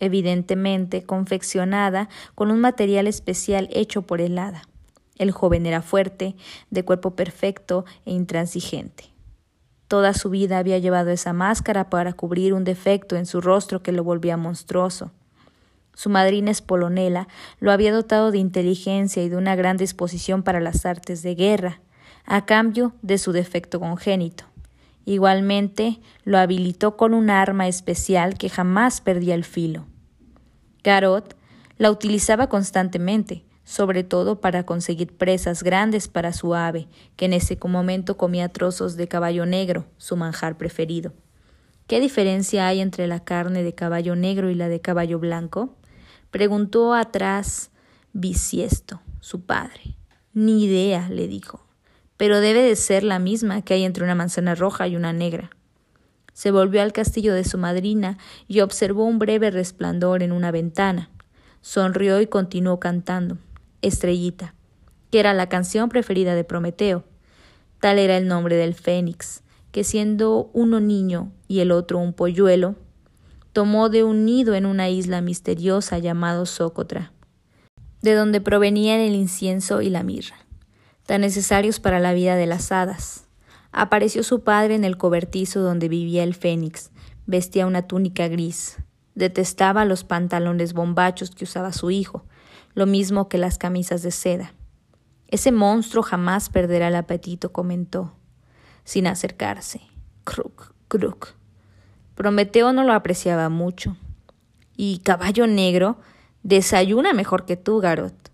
evidentemente 0.00 1.02
confeccionada 1.04 2.08
con 2.34 2.50
un 2.50 2.60
material 2.60 3.06
especial 3.06 3.68
hecho 3.72 4.02
por 4.02 4.20
el 4.20 4.38
hada. 4.38 4.62
El 5.16 5.30
joven 5.30 5.66
era 5.66 5.82
fuerte, 5.82 6.36
de 6.70 6.84
cuerpo 6.84 7.14
perfecto 7.14 7.84
e 8.04 8.12
intransigente. 8.12 9.12
Toda 9.88 10.14
su 10.14 10.30
vida 10.30 10.58
había 10.58 10.78
llevado 10.78 11.10
esa 11.10 11.34
máscara 11.34 11.90
para 11.90 12.14
cubrir 12.14 12.54
un 12.54 12.64
defecto 12.64 13.16
en 13.16 13.26
su 13.26 13.42
rostro 13.42 13.82
que 13.82 13.92
lo 13.92 14.02
volvía 14.02 14.38
monstruoso. 14.38 15.12
Su 15.94 16.08
madrina 16.08 16.50
Espolonela 16.50 17.28
lo 17.60 17.70
había 17.70 17.92
dotado 17.92 18.30
de 18.30 18.38
inteligencia 18.38 19.22
y 19.22 19.28
de 19.28 19.36
una 19.36 19.54
gran 19.54 19.76
disposición 19.76 20.42
para 20.42 20.60
las 20.60 20.86
artes 20.86 21.22
de 21.22 21.34
guerra, 21.34 21.82
a 22.24 22.46
cambio 22.46 22.94
de 23.02 23.18
su 23.18 23.32
defecto 23.32 23.80
congénito. 23.80 24.51
Igualmente 25.04 26.00
lo 26.24 26.38
habilitó 26.38 26.96
con 26.96 27.14
un 27.14 27.30
arma 27.30 27.66
especial 27.66 28.38
que 28.38 28.48
jamás 28.48 29.00
perdía 29.00 29.34
el 29.34 29.44
filo. 29.44 29.86
Garot 30.84 31.36
la 31.78 31.90
utilizaba 31.90 32.48
constantemente, 32.48 33.44
sobre 33.64 34.04
todo 34.04 34.40
para 34.40 34.64
conseguir 34.64 35.16
presas 35.16 35.62
grandes 35.62 36.08
para 36.08 36.32
su 36.32 36.54
ave, 36.54 36.88
que 37.16 37.24
en 37.24 37.32
ese 37.32 37.58
momento 37.66 38.16
comía 38.16 38.48
trozos 38.48 38.96
de 38.96 39.08
caballo 39.08 39.46
negro, 39.46 39.86
su 39.96 40.16
manjar 40.16 40.56
preferido. 40.56 41.12
¿Qué 41.86 42.00
diferencia 42.00 42.66
hay 42.66 42.80
entre 42.80 43.06
la 43.06 43.24
carne 43.24 43.62
de 43.62 43.74
caballo 43.74 44.14
negro 44.14 44.50
y 44.50 44.54
la 44.54 44.68
de 44.68 44.80
caballo 44.80 45.18
blanco? 45.18 45.76
preguntó 46.30 46.94
atrás 46.94 47.70
Bisiesto, 48.12 49.00
su 49.20 49.44
padre. 49.46 49.96
Ni 50.34 50.64
idea, 50.64 51.08
le 51.08 51.28
dijo 51.28 51.71
pero 52.22 52.40
debe 52.40 52.62
de 52.62 52.76
ser 52.76 53.02
la 53.02 53.18
misma 53.18 53.62
que 53.62 53.74
hay 53.74 53.82
entre 53.82 54.04
una 54.04 54.14
manzana 54.14 54.54
roja 54.54 54.86
y 54.86 54.94
una 54.94 55.12
negra. 55.12 55.50
Se 56.32 56.52
volvió 56.52 56.80
al 56.80 56.92
castillo 56.92 57.34
de 57.34 57.42
su 57.42 57.58
madrina 57.58 58.16
y 58.46 58.60
observó 58.60 59.06
un 59.06 59.18
breve 59.18 59.50
resplandor 59.50 60.22
en 60.22 60.30
una 60.30 60.52
ventana. 60.52 61.10
Sonrió 61.62 62.20
y 62.20 62.28
continuó 62.28 62.78
cantando. 62.78 63.38
Estrellita, 63.80 64.54
que 65.10 65.18
era 65.18 65.34
la 65.34 65.48
canción 65.48 65.88
preferida 65.88 66.36
de 66.36 66.44
Prometeo. 66.44 67.02
Tal 67.80 67.98
era 67.98 68.16
el 68.16 68.28
nombre 68.28 68.54
del 68.54 68.74
fénix, 68.74 69.42
que 69.72 69.82
siendo 69.82 70.48
uno 70.52 70.78
niño 70.78 71.32
y 71.48 71.58
el 71.58 71.72
otro 71.72 71.98
un 71.98 72.12
polluelo, 72.12 72.76
tomó 73.52 73.88
de 73.88 74.04
un 74.04 74.24
nido 74.24 74.54
en 74.54 74.66
una 74.66 74.88
isla 74.88 75.22
misteriosa 75.22 75.98
llamado 75.98 76.46
Socotra, 76.46 77.10
de 78.00 78.14
donde 78.14 78.40
provenían 78.40 79.00
el 79.00 79.16
incienso 79.16 79.82
y 79.82 79.90
la 79.90 80.04
mirra 80.04 80.36
tan 81.06 81.22
necesarios 81.22 81.80
para 81.80 82.00
la 82.00 82.12
vida 82.12 82.36
de 82.36 82.46
las 82.46 82.72
hadas. 82.72 83.26
Apareció 83.72 84.22
su 84.22 84.42
padre 84.42 84.74
en 84.74 84.84
el 84.84 84.96
cobertizo 84.96 85.60
donde 85.60 85.88
vivía 85.88 86.22
el 86.22 86.34
fénix. 86.34 86.90
Vestía 87.26 87.66
una 87.66 87.86
túnica 87.86 88.28
gris. 88.28 88.78
Detestaba 89.14 89.84
los 89.84 90.04
pantalones 90.04 90.72
bombachos 90.72 91.30
que 91.30 91.44
usaba 91.44 91.72
su 91.72 91.90
hijo, 91.90 92.24
lo 92.74 92.86
mismo 92.86 93.28
que 93.28 93.38
las 93.38 93.58
camisas 93.58 94.02
de 94.02 94.10
seda. 94.10 94.54
Ese 95.28 95.52
monstruo 95.52 96.02
jamás 96.02 96.50
perderá 96.50 96.88
el 96.88 96.96
apetito, 96.96 97.52
comentó, 97.52 98.12
sin 98.84 99.06
acercarse. 99.06 99.80
Cruk, 100.24 100.74
cruk. 100.88 101.34
Prometeo 102.14 102.72
no 102.72 102.84
lo 102.84 102.92
apreciaba 102.92 103.48
mucho. 103.48 103.96
Y 104.76 104.98
caballo 104.98 105.46
negro 105.46 105.98
desayuna 106.42 107.12
mejor 107.12 107.44
que 107.44 107.56
tú, 107.56 107.80
Garot 107.80 108.31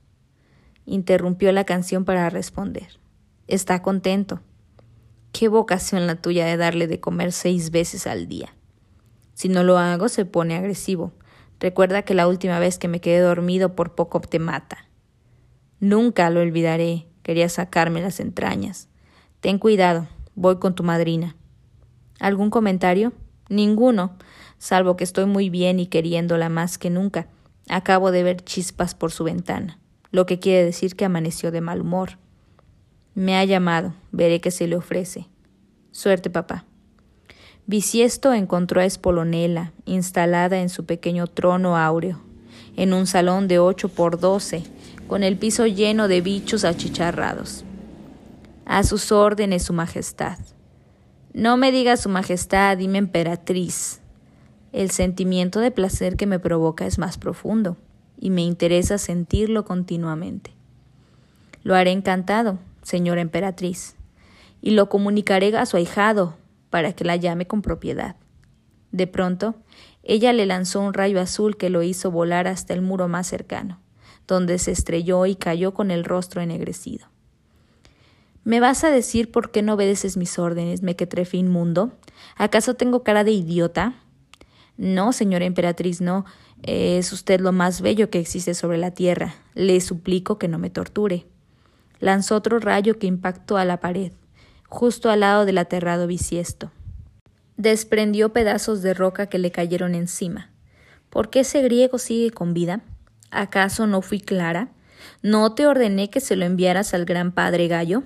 interrumpió 0.88 1.52
la 1.52 1.64
canción 1.64 2.04
para 2.04 2.30
responder. 2.30 2.98
Está 3.46 3.82
contento. 3.82 4.40
Qué 5.32 5.48
vocación 5.48 6.06
la 6.06 6.16
tuya 6.16 6.46
de 6.46 6.56
darle 6.56 6.86
de 6.86 6.98
comer 6.98 7.32
seis 7.32 7.70
veces 7.70 8.06
al 8.06 8.26
día. 8.26 8.54
Si 9.34 9.48
no 9.48 9.62
lo 9.62 9.78
hago, 9.78 10.08
se 10.08 10.24
pone 10.24 10.56
agresivo. 10.56 11.12
Recuerda 11.60 12.02
que 12.02 12.14
la 12.14 12.26
última 12.26 12.58
vez 12.58 12.78
que 12.78 12.88
me 12.88 13.00
quedé 13.00 13.20
dormido 13.20 13.74
por 13.76 13.94
poco 13.94 14.20
te 14.20 14.38
mata. 14.38 14.88
Nunca 15.78 16.30
lo 16.30 16.40
olvidaré. 16.40 17.06
Quería 17.22 17.48
sacarme 17.48 18.00
las 18.00 18.20
entrañas. 18.20 18.88
Ten 19.40 19.58
cuidado, 19.58 20.08
voy 20.34 20.58
con 20.58 20.74
tu 20.74 20.82
madrina. 20.82 21.36
¿Algún 22.18 22.48
comentario? 22.50 23.12
Ninguno, 23.50 24.16
salvo 24.56 24.96
que 24.96 25.04
estoy 25.04 25.26
muy 25.26 25.50
bien 25.50 25.78
y 25.78 25.86
queriéndola 25.86 26.48
más 26.48 26.78
que 26.78 26.90
nunca. 26.90 27.28
Acabo 27.68 28.10
de 28.10 28.22
ver 28.22 28.42
chispas 28.42 28.94
por 28.94 29.12
su 29.12 29.24
ventana 29.24 29.78
lo 30.10 30.26
que 30.26 30.38
quiere 30.38 30.64
decir 30.64 30.96
que 30.96 31.04
amaneció 31.04 31.50
de 31.50 31.60
mal 31.60 31.80
humor. 31.80 32.18
Me 33.14 33.36
ha 33.36 33.44
llamado, 33.44 33.94
veré 34.12 34.40
qué 34.40 34.50
se 34.50 34.66
le 34.66 34.76
ofrece. 34.76 35.26
Suerte, 35.90 36.30
papá. 36.30 36.64
Bisiesto 37.66 38.32
encontró 38.32 38.80
a 38.80 38.86
Espolonela, 38.86 39.72
instalada 39.84 40.60
en 40.60 40.70
su 40.70 40.86
pequeño 40.86 41.26
trono 41.26 41.76
áureo, 41.76 42.20
en 42.76 42.94
un 42.94 43.06
salón 43.06 43.48
de 43.48 43.58
ocho 43.58 43.88
por 43.88 44.18
doce, 44.18 44.62
con 45.06 45.22
el 45.22 45.36
piso 45.36 45.66
lleno 45.66 46.08
de 46.08 46.20
bichos 46.20 46.64
achicharrados. 46.64 47.64
A 48.64 48.84
sus 48.84 49.12
órdenes, 49.12 49.64
Su 49.64 49.72
Majestad. 49.72 50.38
No 51.34 51.56
me 51.56 51.72
diga 51.72 51.96
Su 51.96 52.08
Majestad, 52.08 52.78
dime 52.78 52.98
emperatriz. 52.98 54.00
El 54.72 54.90
sentimiento 54.90 55.60
de 55.60 55.70
placer 55.70 56.16
que 56.16 56.26
me 56.26 56.38
provoca 56.38 56.86
es 56.86 56.98
más 56.98 57.18
profundo 57.18 57.76
y 58.18 58.30
me 58.30 58.42
interesa 58.42 58.98
sentirlo 58.98 59.64
continuamente. 59.64 60.52
Lo 61.62 61.74
haré 61.74 61.92
encantado, 61.92 62.58
señora 62.82 63.20
emperatriz, 63.20 63.96
y 64.60 64.70
lo 64.72 64.88
comunicaré 64.88 65.56
a 65.56 65.66
su 65.66 65.76
ahijado 65.76 66.36
para 66.70 66.92
que 66.92 67.04
la 67.04 67.16
llame 67.16 67.46
con 67.46 67.62
propiedad. 67.62 68.16
De 68.92 69.06
pronto, 69.06 69.54
ella 70.02 70.32
le 70.32 70.46
lanzó 70.46 70.80
un 70.80 70.94
rayo 70.94 71.20
azul 71.20 71.56
que 71.56 71.70
lo 71.70 71.82
hizo 71.82 72.10
volar 72.10 72.46
hasta 72.46 72.74
el 72.74 72.82
muro 72.82 73.08
más 73.08 73.26
cercano, 73.26 73.78
donde 74.26 74.58
se 74.58 74.72
estrelló 74.72 75.26
y 75.26 75.36
cayó 75.36 75.74
con 75.74 75.90
el 75.90 76.04
rostro 76.04 76.40
ennegrecido. 76.40 77.06
¿Me 78.44 78.60
vas 78.60 78.82
a 78.84 78.90
decir 78.90 79.30
por 79.30 79.50
qué 79.50 79.60
no 79.60 79.74
obedeces 79.74 80.16
mis 80.16 80.38
órdenes, 80.38 80.82
mequetrefe 80.82 81.36
inmundo? 81.36 81.92
¿Acaso 82.36 82.74
tengo 82.74 83.02
cara 83.02 83.22
de 83.22 83.32
idiota? 83.32 83.94
No, 84.78 85.12
señora 85.12 85.44
emperatriz, 85.44 86.00
no. 86.00 86.24
Es 86.62 87.12
usted 87.12 87.40
lo 87.40 87.52
más 87.52 87.80
bello 87.80 88.10
que 88.10 88.18
existe 88.18 88.54
sobre 88.54 88.78
la 88.78 88.90
tierra. 88.90 89.34
Le 89.54 89.80
suplico 89.80 90.38
que 90.38 90.48
no 90.48 90.58
me 90.58 90.70
torture. 90.70 91.26
Lanzó 92.00 92.36
otro 92.36 92.58
rayo 92.58 92.98
que 92.98 93.06
impactó 93.06 93.56
a 93.56 93.64
la 93.64 93.80
pared, 93.80 94.12
justo 94.68 95.10
al 95.10 95.20
lado 95.20 95.44
del 95.44 95.58
aterrado 95.58 96.06
bisiesto. 96.06 96.70
Desprendió 97.56 98.32
pedazos 98.32 98.82
de 98.82 98.94
roca 98.94 99.26
que 99.26 99.38
le 99.38 99.50
cayeron 99.50 99.94
encima. 99.94 100.50
¿Por 101.10 101.30
qué 101.30 101.40
ese 101.40 101.62
griego 101.62 101.98
sigue 101.98 102.30
con 102.30 102.54
vida? 102.54 102.82
¿Acaso 103.30 103.86
no 103.86 104.02
fui 104.02 104.20
clara? 104.20 104.68
¿No 105.22 105.54
te 105.54 105.66
ordené 105.66 106.10
que 106.10 106.20
se 106.20 106.36
lo 106.36 106.44
enviaras 106.44 106.94
al 106.94 107.04
gran 107.04 107.32
padre 107.32 107.66
Gallo? 107.68 108.02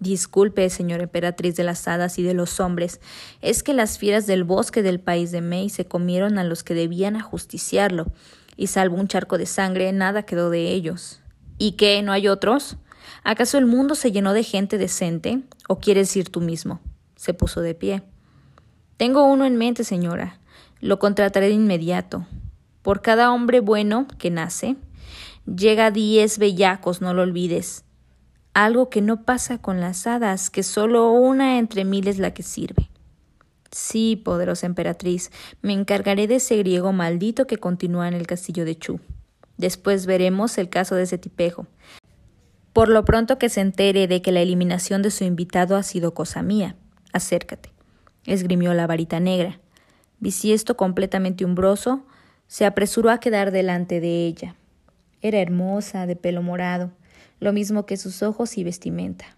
Disculpe, 0.00 0.70
señora 0.70 1.04
emperatriz 1.04 1.56
de 1.56 1.64
las 1.64 1.88
hadas 1.88 2.20
y 2.20 2.22
de 2.22 2.32
los 2.32 2.60
hombres, 2.60 3.00
es 3.42 3.64
que 3.64 3.74
las 3.74 3.98
fieras 3.98 4.26
del 4.26 4.44
bosque 4.44 4.82
del 4.82 5.00
país 5.00 5.32
de 5.32 5.40
May 5.40 5.70
se 5.70 5.86
comieron 5.86 6.38
a 6.38 6.44
los 6.44 6.62
que 6.62 6.74
debían 6.74 7.16
ajusticiarlo, 7.16 8.06
y 8.56 8.68
salvo 8.68 8.96
un 8.96 9.08
charco 9.08 9.38
de 9.38 9.46
sangre, 9.46 9.92
nada 9.92 10.22
quedó 10.22 10.50
de 10.50 10.70
ellos. 10.70 11.20
¿Y 11.58 11.72
qué? 11.72 12.02
¿No 12.02 12.12
hay 12.12 12.28
otros? 12.28 12.76
¿Acaso 13.24 13.58
el 13.58 13.66
mundo 13.66 13.96
se 13.96 14.12
llenó 14.12 14.32
de 14.34 14.44
gente 14.44 14.78
decente? 14.78 15.40
¿O 15.68 15.78
quieres 15.78 16.14
ir 16.16 16.28
tú 16.28 16.40
mismo? 16.40 16.80
Se 17.16 17.34
puso 17.34 17.60
de 17.60 17.74
pie. 17.74 18.02
Tengo 18.96 19.24
uno 19.24 19.46
en 19.46 19.56
mente, 19.56 19.82
señora. 19.82 20.38
Lo 20.80 21.00
contrataré 21.00 21.46
de 21.48 21.54
inmediato. 21.54 22.26
Por 22.82 23.02
cada 23.02 23.32
hombre 23.32 23.58
bueno 23.58 24.06
que 24.18 24.30
nace, 24.30 24.76
llega 25.46 25.90
diez 25.90 26.38
bellacos, 26.38 27.00
no 27.00 27.14
lo 27.14 27.22
olvides 27.22 27.84
algo 28.54 28.90
que 28.90 29.00
no 29.00 29.24
pasa 29.24 29.58
con 29.58 29.80
las 29.80 30.06
hadas, 30.06 30.50
que 30.50 30.62
solo 30.62 31.12
una 31.12 31.58
entre 31.58 31.84
mil 31.84 32.08
es 32.08 32.18
la 32.18 32.32
que 32.32 32.42
sirve. 32.42 32.90
Sí, 33.70 34.16
poderosa 34.16 34.66
emperatriz, 34.66 35.30
me 35.62 35.72
encargaré 35.72 36.26
de 36.26 36.36
ese 36.36 36.56
griego 36.56 36.92
maldito 36.92 37.46
que 37.46 37.58
continúa 37.58 38.08
en 38.08 38.14
el 38.14 38.26
castillo 38.26 38.64
de 38.64 38.76
Chu. 38.76 39.00
Después 39.56 40.06
veremos 40.06 40.56
el 40.56 40.70
caso 40.70 40.94
de 40.94 41.02
ese 41.02 41.18
tipejo. 41.18 41.66
Por 42.72 42.88
lo 42.88 43.04
pronto 43.04 43.38
que 43.38 43.48
se 43.48 43.60
entere 43.60 44.06
de 44.06 44.22
que 44.22 44.32
la 44.32 44.40
eliminación 44.40 45.02
de 45.02 45.10
su 45.10 45.24
invitado 45.24 45.76
ha 45.76 45.82
sido 45.82 46.14
cosa 46.14 46.42
mía. 46.42 46.76
Acércate. 47.12 47.72
esgrimió 48.24 48.74
la 48.74 48.86
varita 48.86 49.20
negra. 49.20 49.58
Bisiesto 50.20 50.76
completamente 50.76 51.44
umbroso, 51.44 52.04
se 52.46 52.66
apresuró 52.66 53.10
a 53.10 53.18
quedar 53.18 53.50
delante 53.50 54.00
de 54.00 54.26
ella. 54.26 54.56
Era 55.20 55.38
hermosa, 55.38 56.06
de 56.06 56.16
pelo 56.16 56.42
morado, 56.42 56.92
lo 57.40 57.52
mismo 57.52 57.86
que 57.86 57.96
sus 57.96 58.22
ojos 58.22 58.58
y 58.58 58.64
vestimenta. 58.64 59.36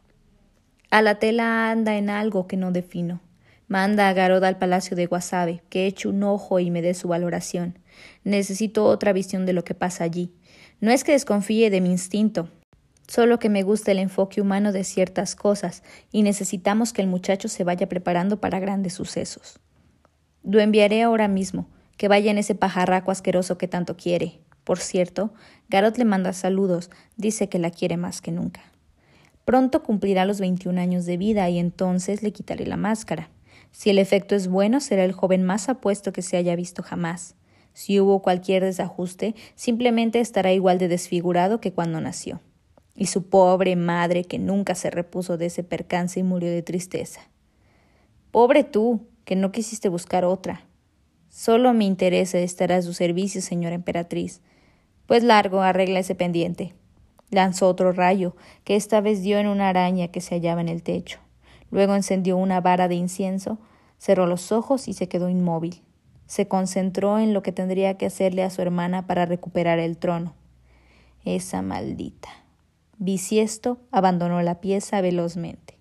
A 0.90 1.02
la 1.02 1.18
tela 1.18 1.70
anda 1.70 1.96
en 1.96 2.10
algo 2.10 2.46
que 2.46 2.56
no 2.56 2.72
defino. 2.72 3.20
Manda 3.68 4.08
a 4.08 4.12
Garoda 4.12 4.48
al 4.48 4.58
palacio 4.58 4.96
de 4.96 5.06
Guasave, 5.06 5.62
que 5.70 5.86
eche 5.86 6.08
un 6.08 6.22
ojo 6.24 6.58
y 6.58 6.70
me 6.70 6.82
dé 6.82 6.94
su 6.94 7.06
valoración. 7.06 7.78
Necesito 8.24 8.84
otra 8.86 9.12
visión 9.12 9.46
de 9.46 9.52
lo 9.52 9.62
que 9.62 9.74
pasa 9.74 10.02
allí. 10.02 10.32
No 10.80 10.90
es 10.90 11.04
que 11.04 11.12
desconfíe 11.12 11.70
de 11.70 11.80
mi 11.80 11.90
instinto, 11.90 12.48
solo 13.06 13.38
que 13.38 13.48
me 13.48 13.62
gusta 13.62 13.92
el 13.92 13.98
enfoque 13.98 14.40
humano 14.40 14.72
de 14.72 14.82
ciertas 14.82 15.36
cosas 15.36 15.82
y 16.10 16.22
necesitamos 16.22 16.92
que 16.92 17.02
el 17.02 17.08
muchacho 17.08 17.48
se 17.48 17.62
vaya 17.62 17.88
preparando 17.88 18.40
para 18.40 18.58
grandes 18.58 18.94
sucesos. 18.94 19.60
Lo 20.42 20.58
enviaré 20.58 21.02
ahora 21.02 21.28
mismo, 21.28 21.68
que 21.96 22.08
vaya 22.08 22.30
en 22.30 22.38
ese 22.38 22.54
pajarraco 22.54 23.10
asqueroso 23.10 23.58
que 23.58 23.68
tanto 23.68 23.96
quiere. 23.96 24.40
Por 24.64 24.78
cierto, 24.78 25.32
Garot 25.68 25.96
le 25.98 26.04
manda 26.04 26.32
saludos, 26.32 26.90
dice 27.16 27.48
que 27.48 27.58
la 27.58 27.70
quiere 27.70 27.96
más 27.96 28.20
que 28.20 28.32
nunca. 28.32 28.62
Pronto 29.44 29.82
cumplirá 29.82 30.24
los 30.26 30.40
21 30.40 30.80
años 30.80 31.06
de 31.06 31.16
vida 31.16 31.48
y 31.48 31.58
entonces 31.58 32.22
le 32.22 32.32
quitaré 32.32 32.66
la 32.66 32.76
máscara. 32.76 33.30
Si 33.72 33.90
el 33.90 33.98
efecto 33.98 34.34
es 34.34 34.48
bueno, 34.48 34.80
será 34.80 35.04
el 35.04 35.12
joven 35.12 35.42
más 35.42 35.68
apuesto 35.68 36.12
que 36.12 36.22
se 36.22 36.36
haya 36.36 36.56
visto 36.56 36.82
jamás. 36.82 37.34
Si 37.72 38.00
hubo 38.00 38.20
cualquier 38.20 38.64
desajuste, 38.64 39.34
simplemente 39.54 40.20
estará 40.20 40.52
igual 40.52 40.78
de 40.78 40.88
desfigurado 40.88 41.60
que 41.60 41.72
cuando 41.72 42.00
nació. 42.00 42.40
Y 42.94 43.06
su 43.06 43.28
pobre 43.28 43.76
madre, 43.76 44.24
que 44.24 44.38
nunca 44.38 44.74
se 44.74 44.90
repuso 44.90 45.38
de 45.38 45.46
ese 45.46 45.62
percance 45.62 46.20
y 46.20 46.22
murió 46.22 46.50
de 46.50 46.62
tristeza. 46.62 47.20
Pobre 48.30 48.64
tú, 48.64 49.06
que 49.24 49.36
no 49.36 49.52
quisiste 49.52 49.88
buscar 49.88 50.24
otra. 50.24 50.66
Solo 51.30 51.72
me 51.72 51.84
interesa 51.84 52.38
estar 52.38 52.72
a 52.72 52.82
su 52.82 52.92
servicio, 52.92 53.40
señora 53.40 53.76
emperatriz. 53.76 54.40
Pues 55.06 55.22
largo, 55.22 55.62
arregla 55.62 56.00
ese 56.00 56.16
pendiente. 56.16 56.74
Lanzó 57.30 57.68
otro 57.68 57.92
rayo, 57.92 58.34
que 58.64 58.74
esta 58.74 59.00
vez 59.00 59.22
dio 59.22 59.38
en 59.38 59.46
una 59.46 59.68
araña 59.68 60.08
que 60.08 60.20
se 60.20 60.34
hallaba 60.34 60.60
en 60.60 60.68
el 60.68 60.82
techo. 60.82 61.20
Luego 61.70 61.94
encendió 61.94 62.36
una 62.36 62.60
vara 62.60 62.88
de 62.88 62.96
incienso, 62.96 63.58
cerró 63.96 64.26
los 64.26 64.50
ojos 64.50 64.88
y 64.88 64.92
se 64.92 65.08
quedó 65.08 65.28
inmóvil. 65.28 65.82
Se 66.26 66.48
concentró 66.48 67.18
en 67.20 67.32
lo 67.32 67.42
que 67.42 67.52
tendría 67.52 67.96
que 67.96 68.06
hacerle 68.06 68.42
a 68.42 68.50
su 68.50 68.60
hermana 68.60 69.06
para 69.06 69.24
recuperar 69.24 69.78
el 69.78 69.96
trono. 69.96 70.34
Esa 71.24 71.62
maldita. 71.62 72.28
Bisiesto 72.98 73.78
abandonó 73.92 74.42
la 74.42 74.60
pieza 74.60 75.00
velozmente. 75.00 75.79